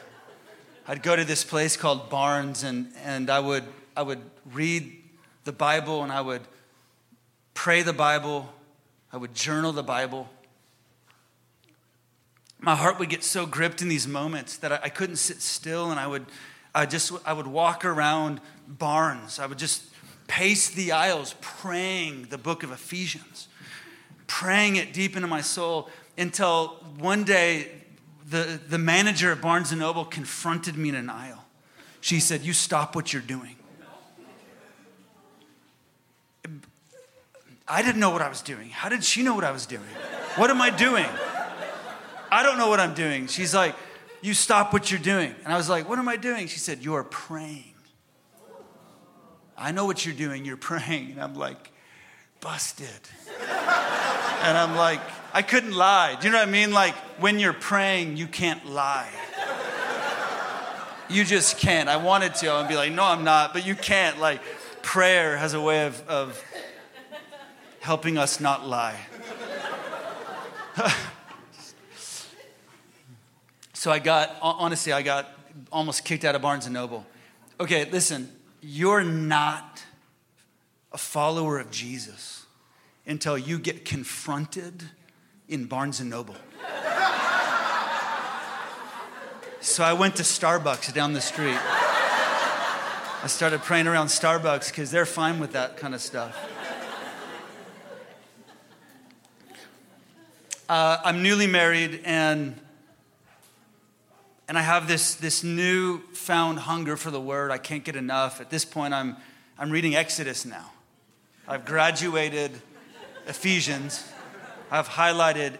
I'd 0.87 1.03
go 1.03 1.16
to 1.16 1.25
this 1.25 1.42
place 1.42 1.79
called 1.79 2.11
Barnes 2.11 2.62
and, 2.62 2.92
and 3.03 3.31
I, 3.31 3.40
would, 3.40 3.64
I 3.97 4.03
would 4.03 4.20
read 4.53 4.92
the 5.44 5.53
Bible 5.53 6.03
and 6.03 6.12
I 6.12 6.20
would 6.20 6.42
pray 7.55 7.81
the 7.81 7.94
Bible. 7.94 8.53
I 9.14 9.16
would 9.16 9.35
journal 9.35 9.73
the 9.73 9.83
Bible. 9.83 10.29
My 12.59 12.77
heart 12.77 12.99
would 12.99 13.09
get 13.09 13.25
so 13.25 13.47
gripped 13.47 13.81
in 13.81 13.88
these 13.88 14.07
moments 14.07 14.59
that 14.59 14.70
I, 14.70 14.81
I 14.83 14.88
couldn't 14.90 15.16
sit 15.16 15.40
still 15.40 15.90
and 15.90 15.99
I 15.99 16.07
would 16.07 16.27
I 16.75 16.85
just 16.85 17.12
I 17.25 17.33
would 17.33 17.47
walk 17.47 17.87
around 17.87 18.42
Barnes. 18.68 19.38
I 19.38 19.47
would 19.47 19.59
just 19.59 19.85
pace 20.27 20.68
the 20.68 20.92
aisles 20.92 21.35
praying 21.40 22.27
the 22.29 22.37
book 22.37 22.62
of 22.62 22.70
Ephesians, 22.70 23.49
praying 24.27 24.77
it 24.77 24.92
deep 24.92 25.16
into 25.16 25.29
my 25.29 25.40
soul 25.40 25.88
until 26.16 26.68
one 26.98 27.24
day 27.24 27.68
the, 28.29 28.61
the 28.68 28.79
manager 28.79 29.33
at 29.33 29.40
Barnes 29.40 29.70
and 29.70 29.81
Noble 29.81 30.05
confronted 30.05 30.77
me 30.77 30.88
in 30.88 30.94
an 30.94 31.11
aisle. 31.11 31.44
She 32.00 32.20
said, 32.20 32.42
You 32.42 32.53
stop 32.53 32.94
what 32.94 33.12
you're 33.12 33.22
doing. 33.22 33.57
I 37.66 37.81
didn't 37.81 38.00
know 38.00 38.11
what 38.11 38.20
I 38.20 38.29
was 38.29 38.42
doing. 38.42 38.68
How 38.68 38.88
did 38.88 39.03
she 39.03 39.22
know 39.22 39.35
what 39.35 39.44
I 39.44 39.50
was 39.50 39.64
doing? 39.64 39.83
What 40.37 40.50
am 40.50 40.61
I 40.61 40.68
doing? 40.68 41.07
I 42.31 42.42
don't 42.42 42.59
know 42.59 42.68
what 42.68 42.81
I'm 42.81 42.94
doing. 42.94 43.27
She's 43.27 43.55
like, 43.55 43.74
you 44.24 44.33
stop 44.33 44.72
what 44.72 44.90
you're 44.90 44.98
doing. 45.00 45.35
And 45.44 45.53
I 45.53 45.59
was 45.59 45.68
like, 45.68 45.87
What 45.87 45.98
am 45.98 46.09
I 46.09 46.16
doing? 46.16 46.46
She 46.48 46.59
said, 46.59 46.83
You 46.83 46.94
are 46.94 47.05
praying. 47.05 47.74
I 49.57 49.70
know 49.70 49.85
what 49.85 50.07
you're 50.07 50.14
doing. 50.14 50.46
You're 50.46 50.57
praying. 50.57 51.12
And 51.12 51.22
I'm 51.22 51.35
like, 51.35 51.72
Busted. 52.40 52.88
and 53.38 54.59
I'm 54.59 54.77
like, 54.77 55.03
I 55.35 55.42
couldn't 55.42 55.73
lie. 55.73 56.16
Do 56.18 56.27
you 56.27 56.33
know 56.33 56.38
what 56.38 56.49
I 56.49 56.51
mean? 56.51 56.73
Like, 56.73 56.94
when 57.20 57.38
you're 57.38 57.53
praying, 57.53 58.16
you 58.16 58.27
can't 58.27 58.64
lie. 58.66 59.11
You 61.11 61.25
just 61.25 61.59
can't. 61.59 61.90
I 61.90 61.99
wanted 61.99 62.35
to. 62.37 62.51
I'd 62.51 62.68
be 62.68 62.77
like, 62.77 62.92
No, 62.92 63.05
I'm 63.05 63.25
not. 63.25 63.53
But 63.53 63.66
you 63.66 63.75
can't. 63.75 64.18
Like, 64.18 64.40
prayer 64.83 65.37
has 65.37 65.53
a 65.53 65.61
way 65.61 65.87
of, 65.87 66.03
of 66.09 66.42
helping 67.81 68.16
us 68.16 68.40
not 68.40 68.66
lie. 68.66 68.99
So 73.85 73.90
I 73.90 73.99
got, 73.99 74.38
honestly, 74.40 74.94
I 74.94 75.03
got 75.03 75.29
almost 75.70 76.07
kicked 76.07 76.25
out 76.25 76.35
of 76.35 76.40
Barnes 76.40 76.64
and 76.64 76.73
Noble. 76.73 77.05
Okay, 77.61 77.85
listen, 77.90 78.35
you're 78.62 79.05
not 79.05 79.85
a 80.90 80.97
follower 80.97 81.59
of 81.59 81.70
Jesus 81.70 82.47
until 83.07 83.37
you 83.37 83.59
get 83.59 83.85
confronted 83.85 84.85
in 85.48 85.66
Barnes 85.66 86.00
and 86.00 86.11
Noble. 86.11 86.37
so 89.61 89.85
I 89.85 89.92
went 89.92 90.16
to 90.16 90.22
Starbucks 90.22 90.92
down 90.92 91.12
the 91.12 91.20
street. 91.20 91.59
I 93.22 93.26
started 93.26 93.62
praying 93.62 93.87
around 93.87 94.09
Starbucks 94.09 94.68
because 94.68 94.90
they're 94.90 95.07
fine 95.07 95.38
with 95.38 95.52
that 95.52 95.76
kind 95.76 95.94
of 95.94 96.00
stuff. 96.00 96.37
Uh, 100.68 100.98
I'm 101.04 101.22
newly 101.22 101.46
married 101.46 102.00
and 102.04 102.61
and 104.46 104.59
I 104.59 104.62
have 104.62 104.87
this, 104.87 105.14
this 105.14 105.42
new 105.42 106.00
found 106.12 106.59
hunger 106.59 106.96
for 106.96 107.11
the 107.11 107.20
word. 107.20 107.50
I 107.50 107.59
can't 107.59 107.83
get 107.83 107.96
enough. 107.96 108.40
At 108.40 108.50
this 108.50 108.64
point, 108.64 108.92
I'm, 108.92 109.16
I'm 109.59 109.70
reading 109.70 109.96
Exodus 109.96 110.44
now. 110.44 110.70
I've 111.48 111.64
graduated 111.64 112.50
Ephesians. 113.26 114.07
I've 114.74 114.88
highlighted, 114.88 115.52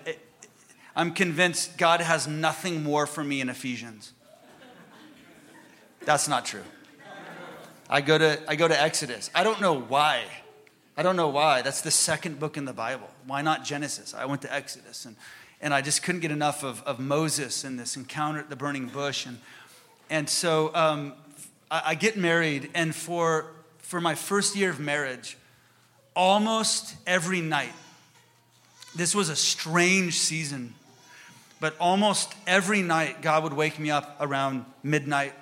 I'm 0.97 1.13
convinced 1.13 1.79
God 1.79 2.01
has 2.01 2.27
nothing 2.27 2.83
more 2.83 3.07
for 3.07 3.23
me 3.23 3.41
in 3.41 3.49
Ephesians. 3.49 4.13
That's 6.05 6.27
not 6.29 6.45
true. 6.45 6.65
I 7.89 8.01
go 8.01 8.19
to, 8.19 8.41
I 8.49 8.57
go 8.57 8.67
to 8.67 8.83
Exodus. 8.83 9.31
I 9.35 9.45
don't 9.45 9.61
know 9.61 9.79
why. 9.79 10.25
I 10.97 11.03
don't 11.03 11.17
know 11.17 11.29
why. 11.29 11.63
That's 11.63 11.81
the 11.81 11.91
second 11.91 12.41
book 12.41 12.57
in 12.57 12.65
the 12.65 12.73
Bible. 12.73 13.09
Why 13.27 13.43
not 13.43 13.65
Genesis? 13.65 14.15
I 14.15 14.25
went 14.25 14.43
to 14.43 14.53
Exodus. 14.53 15.05
And 15.05 15.17
and 15.61 15.73
I 15.73 15.81
just 15.81 16.03
couldn't 16.03 16.21
get 16.21 16.31
enough 16.31 16.63
of, 16.63 16.83
of 16.83 16.99
Moses 16.99 17.65
and 17.65 17.79
this 17.79 17.97
encounter 17.97 18.41
at 18.41 18.51
the 18.51 18.57
burning 18.57 18.87
bush. 18.87 19.25
And, 19.25 19.39
and 20.11 20.29
so 20.29 20.71
um, 20.75 21.15
I, 21.71 21.83
I 21.87 21.95
get 21.95 22.19
married, 22.19 22.71
and 22.75 22.95
for, 22.95 23.47
for 23.79 23.99
my 23.99 24.15
first 24.15 24.57
year 24.57 24.69
of 24.69 24.79
marriage, 24.79 25.39
almost 26.15 26.97
every 27.07 27.41
night, 27.41 27.73
this 28.95 29.15
was 29.15 29.29
a 29.29 29.37
strange 29.37 30.19
season, 30.19 30.75
but 31.61 31.75
almost 31.79 32.35
every 32.47 32.83
night, 32.83 33.23
God 33.23 33.43
would 33.43 33.53
wake 33.53 33.79
me 33.79 33.91
up 33.91 34.17
around 34.21 34.65
midnight. 34.83 35.33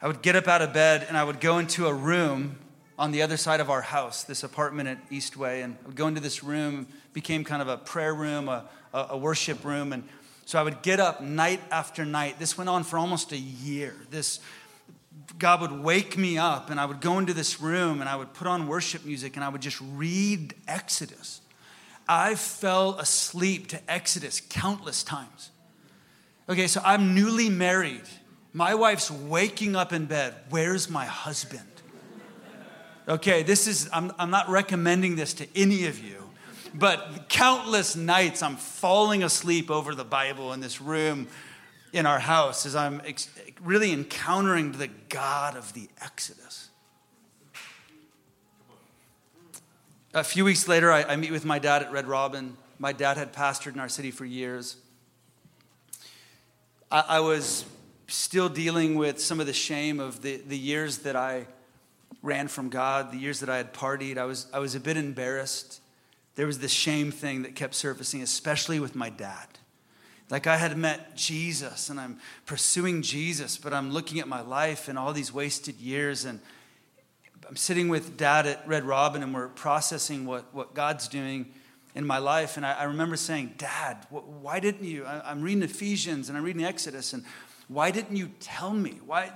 I 0.00 0.06
would 0.06 0.22
get 0.22 0.36
up 0.36 0.48
out 0.48 0.62
of 0.62 0.72
bed 0.72 1.04
and 1.08 1.16
I 1.16 1.24
would 1.24 1.40
go 1.40 1.58
into 1.58 1.86
a 1.86 1.94
room 1.94 2.56
on 2.98 3.12
the 3.12 3.22
other 3.22 3.36
side 3.36 3.60
of 3.60 3.70
our 3.70 3.82
house, 3.82 4.24
this 4.24 4.42
apartment 4.42 4.88
at 4.88 5.10
Eastway, 5.10 5.62
and 5.62 5.76
I 5.84 5.86
would 5.86 5.96
go 5.96 6.06
into 6.06 6.20
this 6.20 6.42
room, 6.42 6.86
became 7.12 7.44
kind 7.44 7.60
of 7.60 7.68
a 7.68 7.76
prayer 7.76 8.14
room, 8.14 8.48
a, 8.48 8.64
a 8.92 9.16
worship 9.16 9.64
room, 9.64 9.92
and 9.92 10.04
so 10.46 10.60
I 10.60 10.62
would 10.62 10.80
get 10.82 11.00
up 11.00 11.20
night 11.20 11.60
after 11.72 12.04
night. 12.04 12.38
This 12.38 12.56
went 12.56 12.70
on 12.70 12.84
for 12.84 12.98
almost 12.98 13.32
a 13.32 13.36
year. 13.36 13.94
This 14.10 14.38
God 15.38 15.60
would 15.60 15.82
wake 15.82 16.16
me 16.16 16.38
up 16.38 16.70
and 16.70 16.78
I 16.78 16.84
would 16.84 17.00
go 17.00 17.18
into 17.18 17.34
this 17.34 17.60
room 17.60 18.00
and 18.00 18.08
I 18.08 18.16
would 18.16 18.32
put 18.32 18.46
on 18.46 18.68
worship 18.68 19.04
music 19.04 19.36
and 19.36 19.44
I 19.44 19.48
would 19.48 19.60
just 19.60 19.80
read 19.80 20.54
Exodus. 20.68 21.40
I 22.08 22.34
fell 22.34 22.98
asleep 22.98 23.68
to 23.68 23.90
Exodus 23.90 24.40
countless 24.40 25.02
times. 25.02 25.50
Okay, 26.48 26.66
so 26.68 26.80
I'm 26.84 27.14
newly 27.14 27.48
married. 27.48 28.04
My 28.52 28.74
wife's 28.74 29.10
waking 29.10 29.74
up 29.74 29.92
in 29.92 30.06
bed. 30.06 30.34
Where's 30.50 30.88
my 30.88 31.04
husband? 31.04 31.66
Okay, 33.08 33.42
this 33.42 33.66
is, 33.66 33.88
I'm, 33.92 34.12
I'm 34.18 34.30
not 34.30 34.48
recommending 34.48 35.16
this 35.16 35.34
to 35.34 35.46
any 35.54 35.86
of 35.86 36.02
you, 36.02 36.28
but 36.74 37.28
countless 37.28 37.94
nights 37.94 38.42
I'm 38.42 38.56
falling 38.56 39.22
asleep 39.22 39.70
over 39.70 39.94
the 39.94 40.04
Bible 40.04 40.52
in 40.52 40.60
this 40.60 40.80
room 40.80 41.28
in 41.92 42.06
our 42.06 42.18
house 42.18 42.66
as 42.66 42.74
I'm 42.74 43.00
ex- 43.04 43.30
really 43.62 43.92
encountering 43.92 44.72
the 44.72 44.88
God 45.08 45.56
of 45.56 45.72
the 45.72 45.88
Exodus. 46.00 46.65
A 50.16 50.24
few 50.24 50.46
weeks 50.46 50.66
later, 50.66 50.90
I, 50.90 51.02
I 51.02 51.16
meet 51.16 51.30
with 51.30 51.44
my 51.44 51.58
dad 51.58 51.82
at 51.82 51.92
Red 51.92 52.06
Robin. 52.06 52.56
My 52.78 52.92
dad 52.92 53.18
had 53.18 53.34
pastored 53.34 53.74
in 53.74 53.80
our 53.80 53.88
city 53.90 54.10
for 54.10 54.24
years. 54.24 54.78
I, 56.90 57.04
I 57.06 57.20
was 57.20 57.66
still 58.06 58.48
dealing 58.48 58.94
with 58.94 59.20
some 59.20 59.40
of 59.40 59.46
the 59.46 59.52
shame 59.52 60.00
of 60.00 60.22
the, 60.22 60.38
the 60.38 60.56
years 60.56 61.00
that 61.00 61.16
I 61.16 61.46
ran 62.22 62.48
from 62.48 62.70
God, 62.70 63.12
the 63.12 63.18
years 63.18 63.40
that 63.40 63.50
I 63.50 63.58
had 63.58 63.74
partied. 63.74 64.16
I 64.16 64.24
was, 64.24 64.46
I 64.54 64.58
was 64.58 64.74
a 64.74 64.80
bit 64.80 64.96
embarrassed. 64.96 65.82
There 66.36 66.46
was 66.46 66.60
this 66.60 66.72
shame 66.72 67.10
thing 67.10 67.42
that 67.42 67.54
kept 67.54 67.74
surfacing, 67.74 68.22
especially 68.22 68.80
with 68.80 68.94
my 68.96 69.10
dad. 69.10 69.46
Like 70.30 70.46
I 70.46 70.56
had 70.56 70.78
met 70.78 71.14
Jesus 71.14 71.90
and 71.90 72.00
I'm 72.00 72.20
pursuing 72.46 73.02
Jesus, 73.02 73.58
but 73.58 73.74
I'm 73.74 73.90
looking 73.90 74.18
at 74.20 74.28
my 74.28 74.40
life 74.40 74.88
and 74.88 74.98
all 74.98 75.12
these 75.12 75.30
wasted 75.30 75.76
years. 75.76 76.24
And 76.24 76.40
I'm 77.48 77.56
sitting 77.56 77.88
with 77.88 78.16
dad 78.16 78.46
at 78.46 78.66
Red 78.66 78.84
Robin 78.84 79.22
and 79.22 79.32
we're 79.32 79.48
processing 79.48 80.26
what, 80.26 80.52
what 80.52 80.74
God's 80.74 81.06
doing 81.06 81.52
in 81.94 82.04
my 82.04 82.18
life. 82.18 82.56
And 82.56 82.66
I, 82.66 82.72
I 82.72 82.84
remember 82.84 83.16
saying, 83.16 83.54
Dad, 83.56 84.06
why 84.10 84.58
didn't 84.58 84.84
you? 84.84 85.04
I, 85.04 85.30
I'm 85.30 85.42
reading 85.42 85.62
Ephesians 85.62 86.28
and 86.28 86.36
I'm 86.36 86.44
reading 86.44 86.64
Exodus, 86.64 87.12
and 87.12 87.24
why 87.68 87.90
didn't 87.90 88.16
you 88.16 88.30
tell 88.40 88.72
me? 88.72 89.00
Why, 89.06 89.32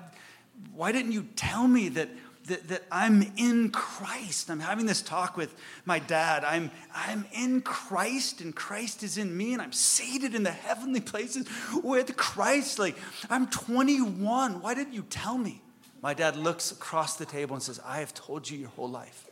why 0.74 0.92
didn't 0.92 1.12
you 1.12 1.28
tell 1.36 1.68
me 1.68 1.88
that 1.90 2.08
that, 2.46 2.68
that 2.68 2.82
I'm 2.90 3.32
in 3.36 3.70
Christ. 3.70 4.50
I'm 4.50 4.60
having 4.60 4.86
this 4.86 5.02
talk 5.02 5.36
with 5.36 5.54
my 5.84 5.98
dad. 5.98 6.42
I'm, 6.42 6.70
I'm 6.92 7.26
in 7.32 7.60
Christ, 7.60 8.40
and 8.40 8.56
Christ 8.56 9.02
is 9.02 9.18
in 9.18 9.36
me, 9.36 9.52
and 9.52 9.62
I'm 9.62 9.72
seated 9.72 10.34
in 10.34 10.42
the 10.42 10.50
heavenly 10.50 11.00
places 11.00 11.46
with 11.84 12.16
Christ. 12.16 12.78
Like, 12.78 12.96
I'm 13.28 13.46
21. 13.48 14.62
Why 14.62 14.74
didn't 14.74 14.94
you 14.94 15.04
tell 15.10 15.38
me? 15.38 15.62
My 16.02 16.14
dad 16.14 16.36
looks 16.36 16.72
across 16.72 17.16
the 17.16 17.26
table 17.26 17.54
and 17.54 17.62
says, 17.62 17.80
I 17.84 17.98
have 17.98 18.14
told 18.14 18.48
you 18.48 18.58
your 18.58 18.70
whole 18.70 18.88
life, 18.88 19.28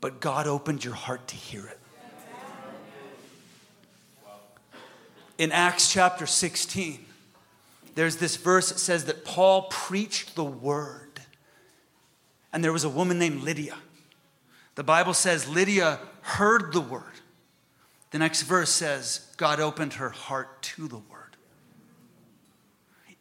but 0.00 0.20
God 0.20 0.46
opened 0.46 0.84
your 0.84 0.94
heart 0.94 1.28
to 1.28 1.36
hear 1.36 1.66
it. 1.66 1.78
In 5.36 5.52
Acts 5.52 5.92
chapter 5.92 6.26
16, 6.26 7.04
there's 7.94 8.16
this 8.16 8.36
verse 8.36 8.70
that 8.70 8.78
says 8.78 9.06
that 9.06 9.24
Paul 9.24 9.62
preached 9.70 10.34
the 10.34 10.44
word 10.44 11.20
and 12.52 12.64
there 12.64 12.72
was 12.72 12.84
a 12.84 12.88
woman 12.88 13.18
named 13.18 13.42
Lydia. 13.42 13.76
The 14.74 14.82
Bible 14.82 15.14
says 15.14 15.48
Lydia 15.48 16.00
heard 16.22 16.72
the 16.72 16.80
word. 16.80 17.04
The 18.10 18.18
next 18.18 18.42
verse 18.42 18.70
says 18.70 19.32
God 19.36 19.60
opened 19.60 19.94
her 19.94 20.10
heart 20.10 20.62
to 20.62 20.88
the 20.88 20.96
word. 20.96 21.36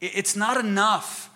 It's 0.01 0.35
not 0.35 0.57
enough 0.57 1.28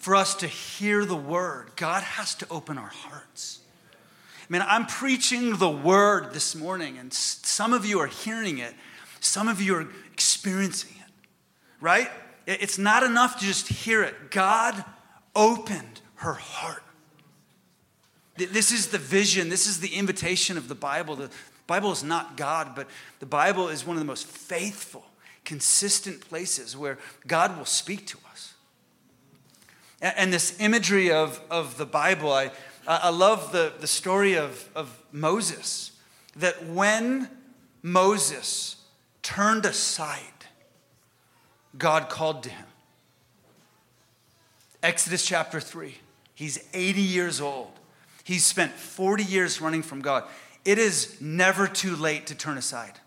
for 0.00 0.16
us 0.16 0.34
to 0.36 0.46
hear 0.46 1.04
the 1.04 1.14
word, 1.14 1.70
God 1.76 2.02
has 2.02 2.34
to 2.36 2.46
open 2.50 2.78
our 2.78 2.88
hearts. 2.88 3.60
I 3.92 4.52
mean, 4.52 4.62
I'm 4.66 4.86
preaching 4.86 5.58
the 5.58 5.70
word 5.70 6.32
this 6.32 6.56
morning, 6.56 6.98
and 6.98 7.12
some 7.12 7.74
of 7.74 7.84
you 7.84 8.00
are 8.00 8.06
hearing 8.06 8.58
it, 8.58 8.74
some 9.20 9.46
of 9.46 9.60
you 9.60 9.76
are 9.76 9.86
experiencing 10.12 10.96
it, 10.98 11.12
right? 11.80 12.10
It's 12.46 12.78
not 12.78 13.02
enough 13.02 13.38
to 13.40 13.44
just 13.44 13.68
hear 13.68 14.02
it. 14.02 14.30
God 14.30 14.82
opened 15.36 16.00
her 16.16 16.32
heart. 16.32 16.82
This 18.36 18.72
is 18.72 18.88
the 18.88 18.98
vision, 18.98 19.50
this 19.50 19.66
is 19.66 19.80
the 19.80 19.94
invitation 19.94 20.56
of 20.56 20.66
the 20.66 20.74
Bible. 20.74 21.14
The 21.14 21.30
Bible 21.66 21.92
is 21.92 22.02
not 22.02 22.38
God, 22.38 22.74
but 22.74 22.88
the 23.18 23.26
Bible 23.26 23.68
is 23.68 23.86
one 23.86 23.96
of 23.96 24.00
the 24.00 24.06
most 24.06 24.26
faithful, 24.26 25.04
consistent 25.44 26.26
places 26.26 26.74
where 26.74 26.96
God 27.26 27.58
will 27.58 27.66
speak 27.66 28.06
to 28.06 28.18
us. 28.32 28.49
And 30.00 30.32
this 30.32 30.58
imagery 30.60 31.10
of, 31.10 31.40
of 31.50 31.76
the 31.76 31.86
Bible, 31.86 32.32
I, 32.32 32.50
I 32.86 33.10
love 33.10 33.52
the, 33.52 33.72
the 33.78 33.86
story 33.86 34.34
of, 34.34 34.68
of 34.74 35.02
Moses, 35.12 35.92
that 36.36 36.66
when 36.66 37.28
Moses 37.82 38.76
turned 39.22 39.64
aside, 39.66 40.22
God 41.76 42.08
called 42.08 42.42
to 42.44 42.50
him. 42.50 42.66
Exodus 44.82 45.26
chapter 45.26 45.60
3, 45.60 45.94
he's 46.34 46.64
80 46.72 47.00
years 47.02 47.40
old. 47.40 47.70
He's 48.24 48.46
spent 48.46 48.72
40 48.72 49.24
years 49.24 49.60
running 49.60 49.82
from 49.82 50.00
God. 50.00 50.24
It 50.64 50.78
is 50.78 51.20
never 51.20 51.66
too 51.66 51.96
late 51.96 52.26
to 52.28 52.34
turn 52.34 52.56
aside. 52.56 52.98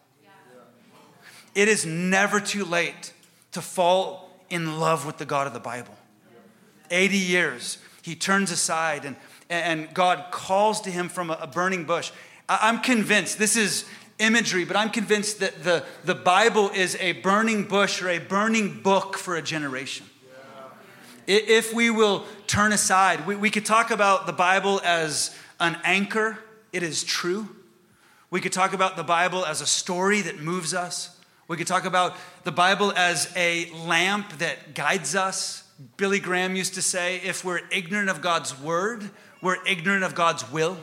It 1.56 1.67
is 1.67 1.86
never 1.86 2.39
too 2.39 2.65
late 2.65 3.13
to 3.51 3.62
fall 3.62 4.29
in 4.49 4.79
love 4.79 5.06
with 5.06 5.17
the 5.17 5.25
God 5.25 5.47
of 5.47 5.53
the 5.53 5.60
Bible. 5.60 5.95
80 6.93 7.17
years, 7.17 7.77
he 8.01 8.15
turns 8.15 8.51
aside 8.51 9.06
and, 9.06 9.15
and 9.49 9.93
God 9.93 10.32
calls 10.32 10.82
to 10.82 10.91
him 10.91 11.10
from 11.10 11.29
a 11.29 11.47
burning 11.47 11.86
bush. 11.86 12.12
I'm 12.47 12.79
convinced, 12.79 13.38
this 13.38 13.56
is 13.56 13.86
imagery, 14.19 14.65
but 14.65 14.75
I'm 14.75 14.89
convinced 14.89 15.39
that 15.39 15.63
the, 15.63 15.84
the 16.06 16.15
Bible 16.15 16.69
is 16.69 16.95
a 16.99 17.13
burning 17.13 17.63
bush 17.63 18.01
or 18.01 18.10
a 18.10 18.19
burning 18.19 18.82
book 18.82 19.17
for 19.17 19.36
a 19.36 19.41
generation. 19.41 20.06
If 21.25 21.73
we 21.73 21.89
will 21.89 22.25
turn 22.47 22.73
aside, 22.73 23.25
we, 23.25 23.36
we 23.36 23.49
could 23.49 23.65
talk 23.65 23.91
about 23.91 24.25
the 24.25 24.34
Bible 24.34 24.82
as 24.84 25.36
an 25.60 25.77
anchor, 25.84 26.39
it 26.73 26.84
is 26.84 27.03
true. 27.03 27.47
We 28.29 28.41
could 28.41 28.51
talk 28.51 28.73
about 28.73 28.97
the 28.97 29.03
Bible 29.03 29.45
as 29.45 29.62
a 29.62 29.65
story 29.65 30.21
that 30.21 30.39
moves 30.39 30.73
us. 30.73 31.17
We 31.47 31.56
could 31.56 31.67
talk 31.67 31.86
about 31.86 32.15
the 32.43 32.51
Bible 32.51 32.91
as 32.95 33.32
a 33.36 33.69
lamp 33.71 34.39
that 34.39 34.73
guides 34.73 35.15
us. 35.15 35.62
Billy 35.97 36.19
Graham 36.19 36.55
used 36.55 36.73
to 36.75 36.81
say 36.81 37.17
if 37.17 37.43
we're 37.43 37.61
ignorant 37.71 38.09
of 38.09 38.21
God's 38.21 38.59
word, 38.59 39.09
we're 39.41 39.65
ignorant 39.65 40.03
of 40.03 40.15
God's 40.15 40.49
will. 40.51 40.77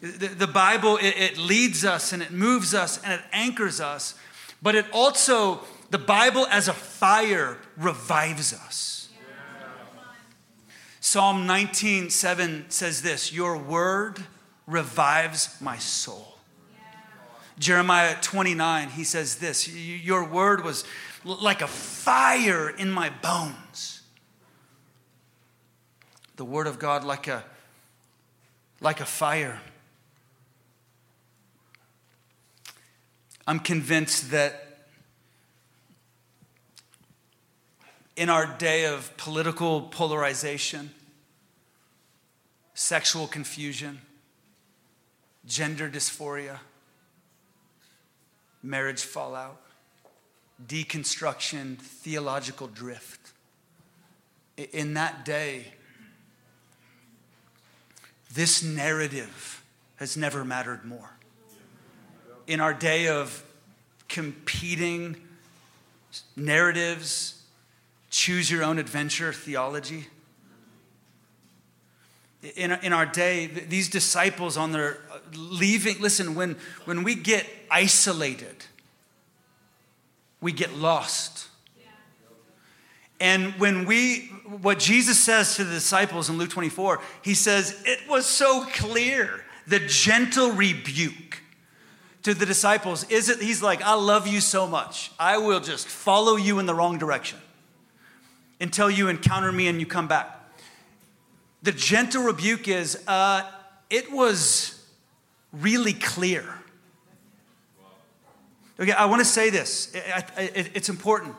The, 0.00 0.28
the 0.28 0.46
Bible, 0.46 0.96
it, 0.96 1.14
it 1.16 1.38
leads 1.38 1.84
us 1.84 2.12
and 2.12 2.22
it 2.22 2.30
moves 2.30 2.74
us 2.74 3.02
and 3.02 3.14
it 3.14 3.20
anchors 3.32 3.80
us, 3.80 4.14
but 4.62 4.74
it 4.74 4.86
also 4.92 5.60
the 5.90 5.98
Bible 5.98 6.46
as 6.46 6.68
a 6.68 6.72
fire 6.72 7.58
revives 7.76 8.52
us. 8.52 9.08
Psalm 11.00 11.46
19, 11.46 12.10
7 12.10 12.66
says 12.68 13.02
this 13.02 13.32
Your 13.32 13.56
word 13.56 14.24
revives 14.66 15.60
my 15.60 15.78
soul. 15.78 16.29
Jeremiah 17.60 18.16
29, 18.22 18.88
he 18.88 19.04
says 19.04 19.36
this 19.36 19.68
Your 19.68 20.24
word 20.24 20.64
was 20.64 20.84
like 21.24 21.60
a 21.60 21.66
fire 21.68 22.70
in 22.70 22.90
my 22.90 23.10
bones. 23.10 24.00
The 26.36 26.44
word 26.46 26.66
of 26.66 26.78
God 26.78 27.04
like 27.04 27.28
a 27.28 27.44
like 28.80 29.00
a 29.00 29.04
fire. 29.04 29.60
I'm 33.46 33.60
convinced 33.60 34.30
that 34.30 34.86
in 38.16 38.30
our 38.30 38.46
day 38.56 38.86
of 38.86 39.14
political 39.18 39.82
polarization, 39.82 40.92
sexual 42.72 43.26
confusion, 43.26 44.00
gender 45.44 45.90
dysphoria, 45.90 46.60
marriage 48.62 49.02
fallout, 49.02 49.60
deconstruction, 50.66 51.78
theological 51.78 52.66
drift. 52.66 53.32
In 54.72 54.94
that 54.94 55.24
day, 55.24 55.72
this 58.34 58.62
narrative 58.62 59.64
has 59.96 60.16
never 60.16 60.44
mattered 60.44 60.84
more. 60.84 61.10
In 62.46 62.60
our 62.60 62.74
day 62.74 63.08
of 63.08 63.42
competing 64.08 65.16
narratives, 66.36 67.42
choose 68.10 68.50
your 68.50 68.62
own 68.62 68.78
adventure 68.78 69.32
theology. 69.32 70.06
In, 72.56 72.72
in 72.82 72.92
our 72.92 73.06
day, 73.06 73.46
these 73.46 73.88
disciples 73.88 74.56
on 74.56 74.72
their 74.72 74.98
leaving, 75.36 76.00
listen, 76.00 76.34
when, 76.34 76.56
when 76.84 77.02
we 77.02 77.14
get 77.14 77.46
isolated, 77.70 78.64
we 80.40 80.52
get 80.52 80.74
lost. 80.74 81.48
And 83.20 83.52
when 83.60 83.84
we, 83.84 84.30
what 84.62 84.78
Jesus 84.78 85.18
says 85.20 85.56
to 85.56 85.64
the 85.64 85.74
disciples 85.74 86.30
in 86.30 86.38
Luke 86.38 86.48
24, 86.48 87.02
he 87.22 87.34
says, 87.34 87.82
It 87.84 88.08
was 88.08 88.24
so 88.24 88.64
clear, 88.72 89.44
the 89.66 89.78
gentle 89.78 90.52
rebuke 90.52 91.42
to 92.22 92.34
the 92.34 92.46
disciples 92.46 93.04
is 93.04 93.28
it, 93.28 93.40
he's 93.40 93.62
like, 93.62 93.82
I 93.82 93.94
love 93.94 94.26
you 94.26 94.40
so 94.40 94.66
much. 94.66 95.10
I 95.18 95.38
will 95.38 95.60
just 95.60 95.86
follow 95.86 96.36
you 96.36 96.58
in 96.58 96.66
the 96.66 96.74
wrong 96.74 96.98
direction 96.98 97.38
until 98.60 98.90
you 98.90 99.08
encounter 99.08 99.50
me 99.50 99.68
and 99.68 99.80
you 99.80 99.86
come 99.86 100.06
back. 100.06 100.36
The 101.62 101.72
gentle 101.72 102.22
rebuke 102.22 102.68
is, 102.68 103.02
uh, 103.06 103.42
it 103.88 104.10
was 104.12 104.79
really 105.52 105.92
clear. 105.92 106.44
Okay, 108.78 108.92
I 108.92 109.04
want 109.06 109.20
to 109.20 109.26
say 109.26 109.50
this. 109.50 109.92
It's 110.38 110.88
important. 110.88 111.34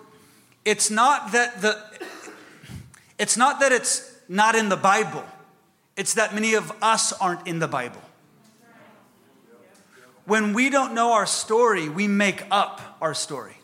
It's 0.63 0.91
not 0.91 1.31
that 1.31 1.61
the 1.61 1.81
it's 3.17 3.37
not 3.37 3.59
that 3.59 3.71
it's 3.71 4.15
not 4.27 4.55
in 4.55 4.69
the 4.69 4.77
Bible. 4.77 5.23
It's 5.95 6.13
that 6.15 6.33
many 6.33 6.53
of 6.53 6.71
us 6.81 7.13
aren't 7.13 7.47
in 7.47 7.59
the 7.59 7.67
Bible. 7.67 8.01
When 10.25 10.53
we 10.53 10.69
don't 10.69 10.93
know 10.93 11.13
our 11.13 11.25
story, 11.25 11.89
we 11.89 12.07
make 12.07 12.43
up 12.51 12.97
our 13.01 13.13
story. 13.13 13.57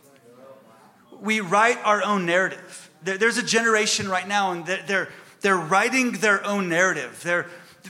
We 1.22 1.40
write 1.40 1.78
our 1.84 2.04
own 2.04 2.26
narrative. 2.26 2.90
There's 3.04 3.38
a 3.38 3.44
generation 3.44 4.10
right 4.10 4.28
now, 4.28 4.52
and 4.52 4.66
they're, 4.66 5.10
they're 5.42 5.56
writing 5.56 6.14
their 6.14 6.44
own 6.46 6.68
narrative. 6.68 7.22
They're, 7.24 7.48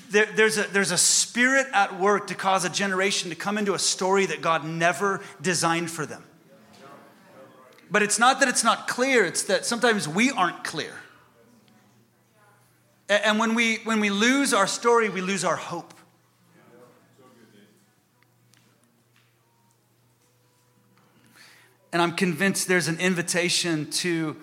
there's, 0.10 0.58
a, 0.58 0.64
there's 0.64 0.92
a 0.92 0.98
spirit 0.98 1.68
at 1.74 2.00
work 2.00 2.28
to 2.28 2.36
cause 2.36 2.66
a 2.66 2.70
generation 2.70 3.30
to 3.30 3.36
come 3.36 3.58
into 3.58 3.74
a 3.74 3.80
story 3.80 4.26
that 4.26 4.42
God 4.42 4.66
never 4.66 5.22
designed 5.42 5.92
for 5.92 6.06
them. 6.06 6.24
But 7.90 8.04
it's 8.04 8.20
not 8.20 8.40
that 8.40 8.50
it's 8.50 8.64
not 8.64 8.88
clear, 8.88 9.26
it's 9.26 9.44
that 9.44 9.66
sometimes 9.66 10.08
we 10.08 10.32
aren't 10.32 10.64
clear. 10.64 10.94
And 13.10 13.40
when 13.40 13.56
we, 13.56 13.78
when 13.86 14.02
we 14.02 14.10
lose 14.10 14.54
our 14.54 14.68
story, 14.68 15.08
we 15.10 15.22
lose 15.22 15.46
our 15.46 15.56
hope. 15.56 15.94
And 21.94 22.02
I'm 22.02 22.16
convinced 22.16 22.68
there's 22.68 22.90
an 22.90 23.00
invitation 23.00 23.90
to 23.92 24.36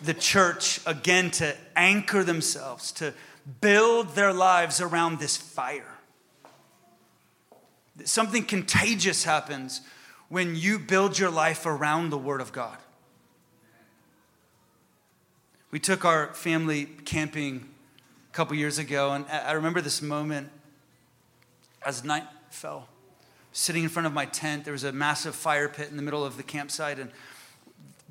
the 0.00 0.14
church 0.14 0.80
again 0.86 1.30
to 1.32 1.56
anchor 1.76 2.22
themselves, 2.22 2.92
to 2.92 3.12
build 3.60 4.14
their 4.14 4.32
lives 4.32 4.80
around 4.80 5.18
this 5.18 5.36
fire. 5.36 5.98
Something 8.04 8.44
contagious 8.44 9.24
happens 9.24 9.80
when 10.28 10.54
you 10.54 10.78
build 10.78 11.18
your 11.18 11.30
life 11.30 11.66
around 11.66 12.10
the 12.10 12.18
Word 12.18 12.40
of 12.40 12.52
God. 12.52 12.76
We 15.70 15.78
took 15.78 16.04
our 16.04 16.32
family 16.34 16.86
camping 17.04 17.68
a 18.30 18.34
couple 18.34 18.56
years 18.56 18.78
ago, 18.78 19.12
and 19.12 19.26
I 19.30 19.52
remember 19.52 19.80
this 19.80 20.00
moment 20.00 20.50
as 21.84 22.04
night 22.04 22.24
fell. 22.50 22.88
Sitting 23.52 23.82
in 23.82 23.88
front 23.88 24.06
of 24.06 24.12
my 24.12 24.26
tent, 24.26 24.64
there 24.64 24.72
was 24.72 24.84
a 24.84 24.92
massive 24.92 25.34
fire 25.34 25.68
pit 25.68 25.88
in 25.90 25.96
the 25.96 26.02
middle 26.02 26.24
of 26.24 26.36
the 26.36 26.42
campsite, 26.42 26.98
and 26.98 27.10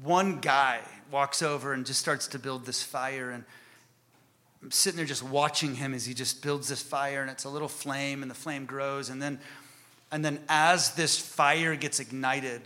one 0.02 0.39
guy 0.39 0.82
walks 1.10 1.41
over 1.41 1.73
and 1.73 1.86
just 1.86 2.00
starts 2.00 2.28
to 2.28 2.39
build 2.39 2.65
this 2.65 2.84
fire. 2.84 3.30
And 3.30 3.43
I'm 4.61 4.71
sitting 4.71 4.97
there 4.97 5.05
just 5.05 5.23
watching 5.23 5.75
him 5.75 5.93
as 5.93 6.05
he 6.05 6.13
just 6.13 6.41
builds 6.41 6.67
this 6.67 6.81
fire, 6.81 7.21
and 7.21 7.29
it's 7.29 7.43
a 7.43 7.49
little 7.49 7.67
flame, 7.67 8.21
and 8.21 8.31
the 8.31 8.35
flame 8.35 8.65
grows. 8.65 9.09
And 9.09 9.21
then, 9.21 9.39
and 10.11 10.25
then 10.25 10.39
as 10.49 10.95
this 10.95 11.17
fire 11.17 11.75
gets 11.75 11.99
ignited, 11.99 12.61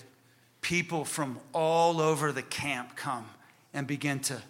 people 0.62 1.06
from 1.06 1.40
all 1.54 2.00
over 2.00 2.32
the 2.32 2.42
camp 2.42 2.96
come 2.96 3.30
and 3.74 3.88
begin 3.88 4.20
to 4.20 4.42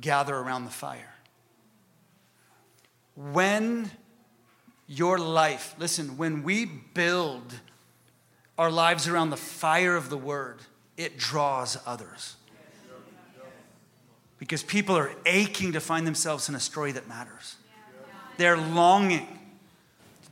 gather 0.00 0.36
around 0.36 0.64
the 0.64 0.70
fire. 0.70 1.14
When 3.14 3.90
your 4.86 5.18
life, 5.18 5.74
listen, 5.78 6.18
when 6.18 6.42
we 6.42 6.66
build 6.66 7.54
our 8.58 8.70
lives 8.70 9.08
around 9.08 9.30
the 9.30 9.36
fire 9.36 9.96
of 9.96 10.10
the 10.10 10.18
word, 10.18 10.60
it 10.96 11.16
draws 11.16 11.78
others 11.86 12.36
because 14.38 14.62
people 14.62 14.96
are 14.96 15.10
aching 15.24 15.72
to 15.72 15.80
find 15.80 16.06
themselves 16.06 16.48
in 16.48 16.54
a 16.54 16.60
story 16.60 16.92
that 16.92 17.08
matters. 17.08 17.56
They're 18.36 18.56
longing 18.56 19.26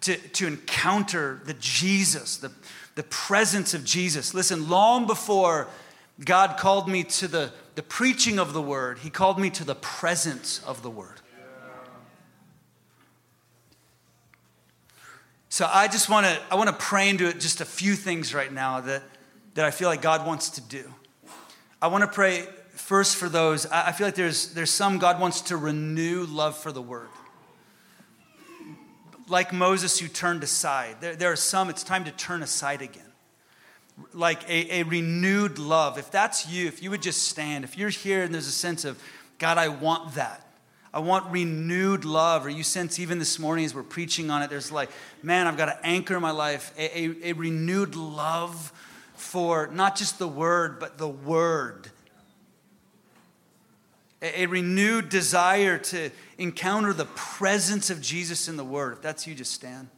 to, 0.02 0.16
to 0.16 0.46
encounter 0.46 1.40
the 1.44 1.54
Jesus, 1.54 2.36
the, 2.36 2.52
the 2.94 3.02
presence 3.04 3.72
of 3.72 3.84
Jesus. 3.84 4.34
Listen, 4.34 4.68
long 4.68 5.06
before 5.06 5.68
God 6.22 6.58
called 6.58 6.88
me 6.88 7.04
to 7.04 7.28
the, 7.28 7.52
the 7.74 7.82
preaching 7.82 8.38
of 8.38 8.52
the 8.52 8.62
word, 8.62 8.98
He 8.98 9.10
called 9.10 9.38
me 9.38 9.50
to 9.50 9.64
the 9.64 9.74
presence 9.74 10.62
of 10.66 10.82
the 10.82 10.90
word. 10.90 11.20
So 15.48 15.70
I 15.72 15.86
just 15.86 16.10
want 16.10 16.26
to 16.26 16.36
I 16.50 16.56
want 16.56 16.68
to 16.68 16.74
pray 16.74 17.08
into 17.08 17.28
it 17.28 17.38
just 17.38 17.60
a 17.60 17.64
few 17.64 17.94
things 17.94 18.34
right 18.34 18.52
now 18.52 18.80
that, 18.80 19.04
that 19.54 19.64
I 19.64 19.70
feel 19.70 19.88
like 19.88 20.02
God 20.02 20.26
wants 20.26 20.50
to 20.50 20.60
do. 20.60 20.92
I 21.80 21.86
want 21.86 22.02
to 22.02 22.08
pray 22.08 22.48
first 22.85 23.16
for 23.16 23.31
those, 23.31 23.64
I 23.66 23.92
feel 23.92 24.07
like 24.07 24.14
there's, 24.14 24.53
there's 24.53 24.70
some 24.70 24.99
God 24.99 25.18
wants 25.18 25.40
to 25.42 25.57
renew 25.57 26.27
love 26.27 26.55
for 26.55 26.70
the 26.70 26.83
word. 26.83 27.09
Like 29.27 29.55
Moses 29.55 29.99
who 29.99 30.07
turned 30.07 30.42
aside. 30.42 30.97
There, 31.01 31.16
there 31.16 31.33
are 31.33 31.37
some, 31.37 31.70
it's 31.70 31.83
time 31.83 32.05
to 32.05 32.11
turn 32.11 32.42
aside 32.42 32.83
again. 32.83 33.11
Like 34.12 34.47
a, 34.51 34.81
a 34.81 34.83
renewed 34.83 35.59
love. 35.59 35.97
If 35.97 36.11
that's 36.11 36.47
you, 36.47 36.66
if 36.66 36.83
you 36.83 36.90
would 36.90 37.01
just 37.01 37.23
stand, 37.23 37.64
if 37.64 37.79
you're 37.79 37.88
here 37.88 38.23
and 38.23 38.35
there's 38.35 38.49
a 38.49 38.53
sense 38.53 38.85
of, 38.85 39.03
God, 39.38 39.57
I 39.57 39.68
want 39.68 40.16
that. 40.16 40.47
I 40.92 40.99
want 40.99 41.33
renewed 41.33 42.05
love. 42.05 42.44
Or 42.44 42.51
you 42.51 42.62
sense 42.62 42.99
even 42.99 43.18
this 43.18 43.38
morning 43.38 43.64
as 43.64 43.75
we're 43.75 43.83
preaching 43.83 44.31
on 44.31 44.42
it, 44.42 44.51
there's 44.51 44.70
like, 44.70 44.90
man, 45.23 45.47
I've 45.47 45.57
got 45.57 45.66
to 45.66 45.87
anchor 45.87 46.20
my 46.20 46.33
life, 46.33 46.75
a, 46.77 46.99
a, 46.99 47.31
a 47.31 47.33
renewed 47.33 47.97
love 47.97 48.75
for 49.14 49.68
not 49.68 49.97
just 49.97 50.18
the 50.18 50.29
word, 50.29 50.79
but 50.79 50.99
the 50.99 51.09
word 51.09 51.90
a 54.24 54.46
renewed 54.46 55.10
desire 55.10 55.76
to 55.78 56.10
encounter 56.38 56.92
the 56.92 57.04
presence 57.04 57.90
of 57.90 58.00
Jesus 58.00 58.48
in 58.48 58.56
the 58.56 58.64
Word. 58.64 58.94
If 58.94 59.02
that's 59.02 59.26
you, 59.26 59.34
just 59.34 59.52
stand. 59.52 59.88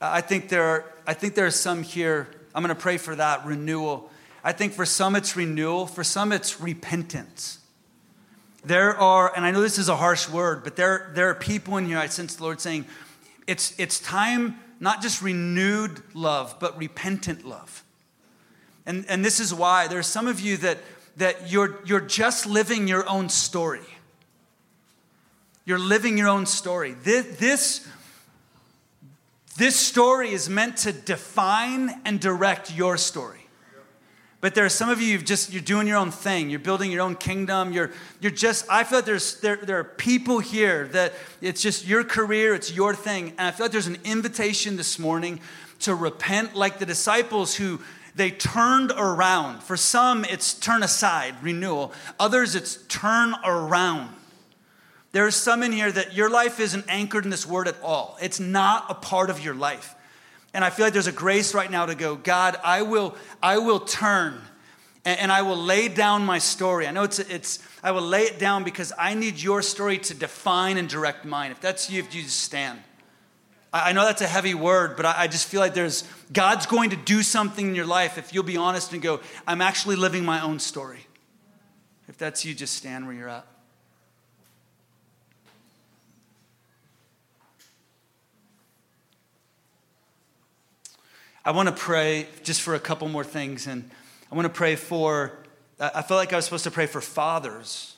I 0.00 0.20
think 0.20 0.48
there 0.48 0.64
are, 0.64 0.84
I 1.06 1.12
think 1.14 1.34
there 1.34 1.46
are 1.46 1.50
some 1.50 1.82
here. 1.82 2.28
I'm 2.54 2.62
going 2.62 2.74
to 2.74 2.80
pray 2.80 2.96
for 2.96 3.14
that 3.16 3.44
renewal. 3.44 4.10
I 4.42 4.52
think 4.52 4.72
for 4.72 4.86
some 4.86 5.16
it's 5.16 5.36
renewal, 5.36 5.86
for 5.86 6.04
some 6.04 6.32
it's 6.32 6.60
repentance. 6.60 7.58
There 8.64 8.96
are, 8.96 9.34
and 9.34 9.44
I 9.44 9.50
know 9.50 9.60
this 9.60 9.78
is 9.78 9.88
a 9.88 9.96
harsh 9.96 10.28
word, 10.28 10.64
but 10.64 10.76
there, 10.76 11.10
there 11.14 11.28
are 11.30 11.34
people 11.34 11.76
in 11.76 11.86
here, 11.86 11.98
I 11.98 12.06
sense 12.06 12.36
the 12.36 12.44
Lord 12.44 12.60
saying, 12.60 12.86
it's, 13.46 13.78
it's 13.78 13.98
time, 13.98 14.58
not 14.78 15.02
just 15.02 15.20
renewed 15.20 16.02
love, 16.14 16.56
but 16.60 16.78
repentant 16.78 17.44
love. 17.44 17.82
And, 18.86 19.04
and 19.08 19.24
this 19.24 19.40
is 19.40 19.52
why 19.52 19.88
there 19.88 19.98
are 19.98 20.02
some 20.02 20.26
of 20.26 20.40
you 20.40 20.56
that 20.58 20.78
that 21.20 21.52
you're, 21.52 21.78
you're 21.84 22.00
just 22.00 22.46
living 22.46 22.88
your 22.88 23.06
own 23.06 23.28
story. 23.28 23.84
You're 25.66 25.78
living 25.78 26.16
your 26.16 26.28
own 26.28 26.46
story. 26.46 26.94
This, 27.02 27.36
this, 27.36 27.88
this 29.58 29.76
story 29.76 30.30
is 30.30 30.48
meant 30.48 30.78
to 30.78 30.92
define 30.92 32.00
and 32.06 32.18
direct 32.18 32.74
your 32.74 32.96
story. 32.96 33.36
But 34.40 34.54
there 34.54 34.64
are 34.64 34.70
some 34.70 34.88
of 34.88 35.02
you 35.02 35.08
you've 35.08 35.26
just 35.26 35.52
you're 35.52 35.60
doing 35.60 35.86
your 35.86 35.98
own 35.98 36.10
thing. 36.10 36.48
You're 36.48 36.60
building 36.60 36.90
your 36.90 37.02
own 37.02 37.14
kingdom. 37.14 37.74
You're 37.74 37.90
you're 38.22 38.32
just 38.32 38.64
I 38.70 38.84
feel 38.84 39.00
like 39.00 39.04
there's 39.04 39.38
there, 39.40 39.56
there 39.56 39.78
are 39.78 39.84
people 39.84 40.38
here 40.38 40.88
that 40.88 41.12
it's 41.42 41.60
just 41.60 41.86
your 41.86 42.04
career, 42.04 42.54
it's 42.54 42.72
your 42.72 42.94
thing. 42.94 43.34
And 43.36 43.48
I 43.48 43.50
feel 43.50 43.66
like 43.66 43.72
there's 43.72 43.86
an 43.86 43.98
invitation 44.02 44.78
this 44.78 44.98
morning 44.98 45.40
to 45.80 45.94
repent 45.94 46.56
like 46.56 46.78
the 46.78 46.86
disciples 46.86 47.54
who 47.54 47.80
they 48.14 48.30
turned 48.30 48.92
around. 48.92 49.62
For 49.62 49.76
some, 49.76 50.24
it's 50.24 50.54
turn 50.54 50.82
aside, 50.82 51.34
renewal. 51.42 51.92
Others, 52.18 52.54
it's 52.54 52.76
turn 52.88 53.34
around. 53.44 54.14
There 55.12 55.26
are 55.26 55.32
some 55.32 55.62
in 55.62 55.72
here 55.72 55.90
that 55.90 56.14
your 56.14 56.30
life 56.30 56.60
isn't 56.60 56.84
anchored 56.88 57.24
in 57.24 57.30
this 57.30 57.46
word 57.46 57.66
at 57.68 57.80
all. 57.82 58.16
It's 58.22 58.38
not 58.38 58.86
a 58.88 58.94
part 58.94 59.30
of 59.30 59.44
your 59.44 59.54
life. 59.54 59.94
And 60.54 60.64
I 60.64 60.70
feel 60.70 60.86
like 60.86 60.92
there's 60.92 61.06
a 61.06 61.12
grace 61.12 61.54
right 61.54 61.70
now 61.70 61.86
to 61.86 61.94
go, 61.94 62.16
God, 62.16 62.56
I 62.64 62.82
will, 62.82 63.16
I 63.42 63.58
will 63.58 63.80
turn 63.80 64.40
and, 65.04 65.32
I 65.32 65.42
will 65.42 65.56
lay 65.56 65.88
down 65.88 66.24
my 66.26 66.38
story. 66.38 66.86
I 66.86 66.90
know 66.90 67.04
it's, 67.04 67.18
it's, 67.18 67.58
I 67.82 67.92
will 67.92 68.02
lay 68.02 68.24
it 68.24 68.38
down 68.38 68.64
because 68.64 68.92
I 68.98 69.14
need 69.14 69.40
your 69.40 69.62
story 69.62 69.98
to 69.98 70.14
define 70.14 70.76
and 70.76 70.88
direct 70.88 71.24
mine. 71.24 71.52
If 71.52 71.60
that's 71.60 71.90
you, 71.90 72.00
if 72.00 72.14
you 72.14 72.22
just 72.22 72.40
stand. 72.40 72.80
I 73.72 73.92
know 73.92 74.04
that's 74.04 74.22
a 74.22 74.26
heavy 74.26 74.54
word, 74.54 74.96
but 74.96 75.06
I 75.06 75.28
just 75.28 75.46
feel 75.46 75.60
like 75.60 75.74
there's 75.74 76.02
God's 76.32 76.66
going 76.66 76.90
to 76.90 76.96
do 76.96 77.22
something 77.22 77.68
in 77.68 77.74
your 77.76 77.86
life 77.86 78.18
if 78.18 78.34
you'll 78.34 78.42
be 78.42 78.56
honest 78.56 78.92
and 78.92 79.00
go, 79.00 79.20
I'm 79.46 79.60
actually 79.60 79.94
living 79.94 80.24
my 80.24 80.42
own 80.42 80.58
story. 80.58 81.06
If 82.08 82.18
that's 82.18 82.44
you, 82.44 82.52
just 82.52 82.74
stand 82.74 83.06
where 83.06 83.14
you're 83.14 83.28
at. 83.28 83.46
I 91.44 91.52
want 91.52 91.68
to 91.68 91.74
pray 91.74 92.26
just 92.42 92.60
for 92.60 92.74
a 92.74 92.80
couple 92.80 93.08
more 93.08 93.24
things, 93.24 93.66
and 93.66 93.88
I 94.30 94.34
want 94.34 94.46
to 94.46 94.52
pray 94.52 94.76
for, 94.76 95.38
I 95.78 96.02
felt 96.02 96.18
like 96.18 96.32
I 96.32 96.36
was 96.36 96.44
supposed 96.44 96.64
to 96.64 96.70
pray 96.70 96.86
for 96.86 97.00
fathers. 97.00 97.96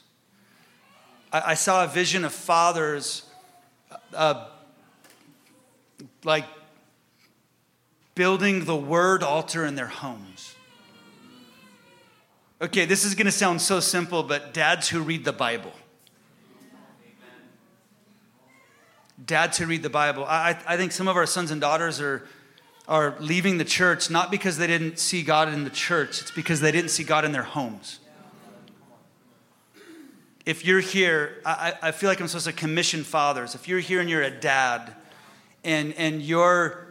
I, 1.33 1.43
I 1.47 1.55
saw 1.55 1.83
a 1.83 1.89
vision 1.89 2.25
of 2.25 2.33
fathers 2.33 3.25
uh, 4.15 4.49
like 6.25 6.45
building 8.15 8.65
the 8.65 8.77
word 8.77 9.23
altar 9.23 9.65
in 9.65 9.75
their 9.75 9.87
homes. 9.87 10.55
Okay, 12.61 12.85
this 12.85 13.05
is 13.05 13.15
going 13.15 13.27
to 13.27 13.33
sound 13.33 13.61
so 13.61 13.81
simple, 13.81 14.23
but 14.23 14.55
dads 14.55 14.89
who 14.89 15.03
read 15.03 15.25
the 15.25 15.33
Bible. 15.33 15.73
Dads 19.25 19.59
who 19.59 19.67
read 19.67 19.83
the 19.83 19.91
Bible. 19.91 20.25
I, 20.25 20.57
I 20.67 20.77
think 20.77 20.93
some 20.93 21.09
of 21.09 21.17
our 21.17 21.27
sons 21.27 21.51
and 21.51 21.61
daughters 21.61 22.01
are, 22.01 22.27
are 22.87 23.17
leaving 23.19 23.59
the 23.59 23.65
church 23.65 24.11
not 24.11 24.31
because 24.31 24.59
they 24.59 24.67
didn't 24.67 24.99
see 24.99 25.23
God 25.23 25.53
in 25.53 25.65
the 25.65 25.71
church, 25.71 26.21
it's 26.21 26.31
because 26.31 26.61
they 26.61 26.71
didn't 26.71 26.91
see 26.91 27.05
God 27.05 27.25
in 27.25 27.33
their 27.33 27.43
homes. 27.43 27.99
If 30.45 30.65
you're 30.65 30.81
here, 30.81 31.41
I, 31.45 31.75
I 31.83 31.91
feel 31.93 32.09
like 32.09 32.21
I'm 32.21 32.27
supposed 32.27 32.47
to 32.47 32.53
commission 32.53 33.05
fathers. 33.05 33.55
If 33.55 33.69
you're 33.69 33.79
here 33.79 34.01
and 34.01 34.11
you're 34.11 34.23
a 34.23 34.31
dad, 34.31 34.95
and, 35.65 35.95
and 35.95 36.23
you're, 36.23 36.87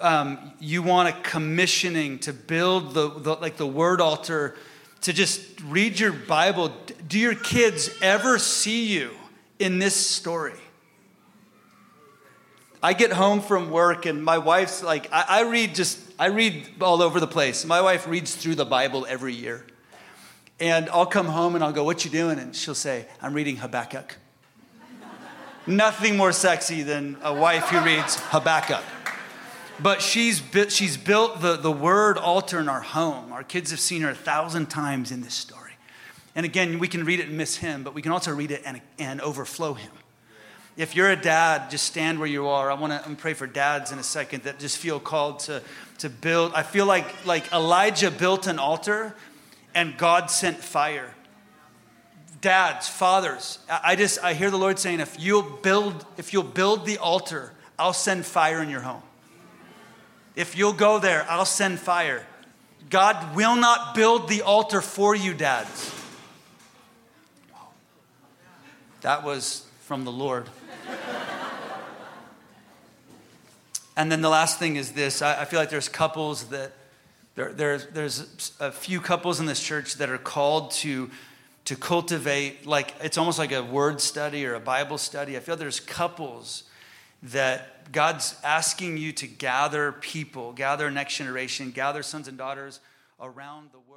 um, 0.00 0.52
you 0.58 0.82
want 0.82 1.08
a 1.08 1.20
commissioning 1.22 2.18
to 2.20 2.32
build 2.32 2.94
the, 2.94 3.08
the, 3.10 3.34
like 3.34 3.56
the 3.56 3.66
word 3.66 4.00
altar, 4.00 4.56
to 5.02 5.12
just 5.12 5.60
read 5.62 5.98
your 5.98 6.12
Bible, 6.12 6.72
do 7.08 7.18
your 7.18 7.34
kids 7.34 7.90
ever 8.00 8.38
see 8.38 8.86
you 8.86 9.10
in 9.58 9.78
this 9.78 9.94
story? 9.94 10.58
I 12.82 12.94
get 12.94 13.12
home 13.12 13.40
from 13.40 13.70
work 13.70 14.06
and 14.06 14.24
my 14.24 14.38
wife's 14.38 14.82
like, 14.82 15.08
I, 15.12 15.24
I, 15.28 15.42
read 15.42 15.74
just, 15.74 16.00
I 16.18 16.26
read 16.26 16.66
all 16.80 17.00
over 17.00 17.20
the 17.20 17.28
place. 17.28 17.64
My 17.64 17.80
wife 17.80 18.08
reads 18.08 18.34
through 18.34 18.56
the 18.56 18.64
Bible 18.64 19.06
every 19.08 19.34
year. 19.34 19.64
And 20.58 20.88
I'll 20.90 21.06
come 21.06 21.26
home 21.26 21.54
and 21.54 21.62
I'll 21.62 21.72
go, 21.72 21.84
What 21.84 22.04
you 22.04 22.10
doing? 22.10 22.38
And 22.38 22.54
she'll 22.54 22.74
say, 22.74 23.06
I'm 23.20 23.34
reading 23.34 23.56
Habakkuk. 23.56 24.16
Nothing 25.66 26.16
more 26.16 26.32
sexy 26.32 26.82
than 26.82 27.16
a 27.22 27.32
wife 27.32 27.64
who 27.68 27.80
reads 27.80 28.16
Habakkuk. 28.16 28.82
But 29.78 30.02
she's, 30.02 30.42
she's 30.68 30.96
built 30.96 31.40
the, 31.40 31.56
the 31.56 31.70
word 31.70 32.18
altar 32.18 32.58
in 32.58 32.68
our 32.68 32.80
home. 32.80 33.32
Our 33.32 33.44
kids 33.44 33.70
have 33.70 33.80
seen 33.80 34.02
her 34.02 34.10
a 34.10 34.14
thousand 34.14 34.66
times 34.66 35.12
in 35.12 35.20
this 35.22 35.34
story. 35.34 35.72
And 36.34 36.44
again, 36.44 36.78
we 36.78 36.88
can 36.88 37.04
read 37.04 37.20
it 37.20 37.28
and 37.28 37.36
miss 37.36 37.56
him, 37.56 37.84
but 37.84 37.94
we 37.94 38.02
can 38.02 38.10
also 38.10 38.34
read 38.34 38.50
it 38.50 38.62
and, 38.64 38.80
and 38.98 39.20
overflow 39.20 39.74
him. 39.74 39.92
If 40.76 40.96
you're 40.96 41.10
a 41.10 41.16
dad, 41.16 41.70
just 41.70 41.84
stand 41.84 42.18
where 42.18 42.28
you 42.28 42.48
are. 42.48 42.70
I 42.70 42.74
want 42.74 43.04
to 43.04 43.14
pray 43.16 43.34
for 43.34 43.46
dads 43.46 43.92
in 43.92 43.98
a 43.98 44.02
second 44.02 44.44
that 44.44 44.58
just 44.58 44.78
feel 44.78 44.98
called 44.98 45.40
to, 45.40 45.62
to 45.98 46.08
build. 46.08 46.54
I 46.54 46.62
feel 46.62 46.86
like, 46.86 47.26
like 47.26 47.52
Elijah 47.52 48.10
built 48.10 48.46
an 48.46 48.58
altar 48.58 49.14
and 49.74 49.96
God 49.98 50.30
sent 50.30 50.56
fire 50.56 51.14
dads, 52.42 52.88
fathers, 52.88 53.60
I 53.70 53.96
just 53.96 54.22
I 54.22 54.34
hear 54.34 54.50
the 54.50 54.58
Lord 54.58 54.78
saying, 54.78 55.00
if 55.00 55.18
you'll 55.18 55.42
build, 55.42 56.04
if 56.18 56.34
you'll 56.34 56.42
build 56.42 56.84
the 56.84 56.98
altar, 56.98 57.52
I'll 57.78 57.94
send 57.94 58.26
fire 58.26 58.62
in 58.62 58.68
your 58.68 58.82
home. 58.82 59.02
If 60.36 60.58
you'll 60.58 60.72
go 60.72 60.98
there, 60.98 61.24
I'll 61.30 61.46
send 61.46 61.78
fire. 61.78 62.26
God 62.90 63.36
will 63.36 63.56
not 63.56 63.94
build 63.94 64.28
the 64.28 64.42
altar 64.42 64.80
for 64.80 65.14
you, 65.14 65.32
dads. 65.32 65.94
That 69.02 69.24
was 69.24 69.66
from 69.80 70.04
the 70.04 70.12
Lord. 70.12 70.48
and 73.96 74.10
then 74.10 74.20
the 74.20 74.28
last 74.28 74.58
thing 74.58 74.76
is 74.76 74.92
this 74.92 75.22
I, 75.22 75.42
I 75.42 75.44
feel 75.44 75.60
like 75.60 75.70
there's 75.70 75.88
couples 75.88 76.46
that, 76.46 76.72
there, 77.34 77.52
there's, 77.52 77.86
there's 77.88 78.52
a 78.58 78.72
few 78.72 79.00
couples 79.00 79.38
in 79.38 79.46
this 79.46 79.62
church 79.62 79.94
that 79.94 80.10
are 80.10 80.18
called 80.18 80.72
to 80.72 81.10
to 81.64 81.76
cultivate, 81.76 82.66
like, 82.66 82.94
it's 83.02 83.16
almost 83.16 83.38
like 83.38 83.52
a 83.52 83.62
word 83.62 84.00
study 84.00 84.44
or 84.46 84.54
a 84.54 84.60
Bible 84.60 84.98
study. 84.98 85.36
I 85.36 85.40
feel 85.40 85.56
there's 85.56 85.80
couples 85.80 86.64
that 87.22 87.92
God's 87.92 88.34
asking 88.42 88.96
you 88.96 89.12
to 89.12 89.26
gather 89.28 89.92
people, 89.92 90.52
gather 90.52 90.90
next 90.90 91.16
generation, 91.16 91.70
gather 91.70 92.02
sons 92.02 92.26
and 92.26 92.36
daughters 92.36 92.80
around 93.20 93.70
the 93.72 93.78
word. 93.78 93.91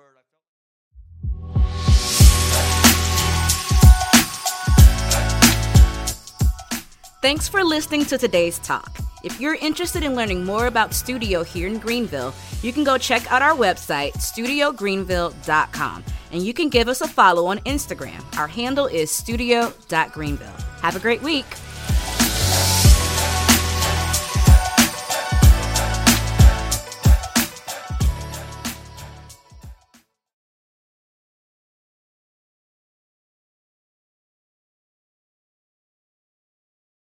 Thanks 7.26 7.48
for 7.48 7.64
listening 7.64 8.06
to 8.06 8.20
today's 8.20 8.60
talk. 8.60 9.00
If 9.24 9.42
you're 9.42 9.56
interested 9.56 10.04
in 10.04 10.14
learning 10.14 10.46
more 10.46 10.68
about 10.68 10.94
Studio 10.94 11.42
here 11.42 11.68
in 11.68 11.80
Greenville, 11.80 12.36
you 12.62 12.72
can 12.72 12.84
go 12.84 13.00
check 13.00 13.32
out 13.32 13.42
our 13.42 13.56
website, 13.56 14.14
studiogreenville.com, 14.14 16.04
and 16.32 16.44
you 16.44 16.54
can 16.54 16.70
give 16.70 16.88
us 16.88 17.02
a 17.02 17.08
follow 17.08 17.48
on 17.48 17.58
Instagram. 17.62 18.24
Our 18.38 18.46
handle 18.46 18.86
is 18.86 19.10
studio.greenville. 19.10 20.56
Have 20.84 20.96
a 20.96 21.00
great 21.00 21.24
week. 21.24 21.48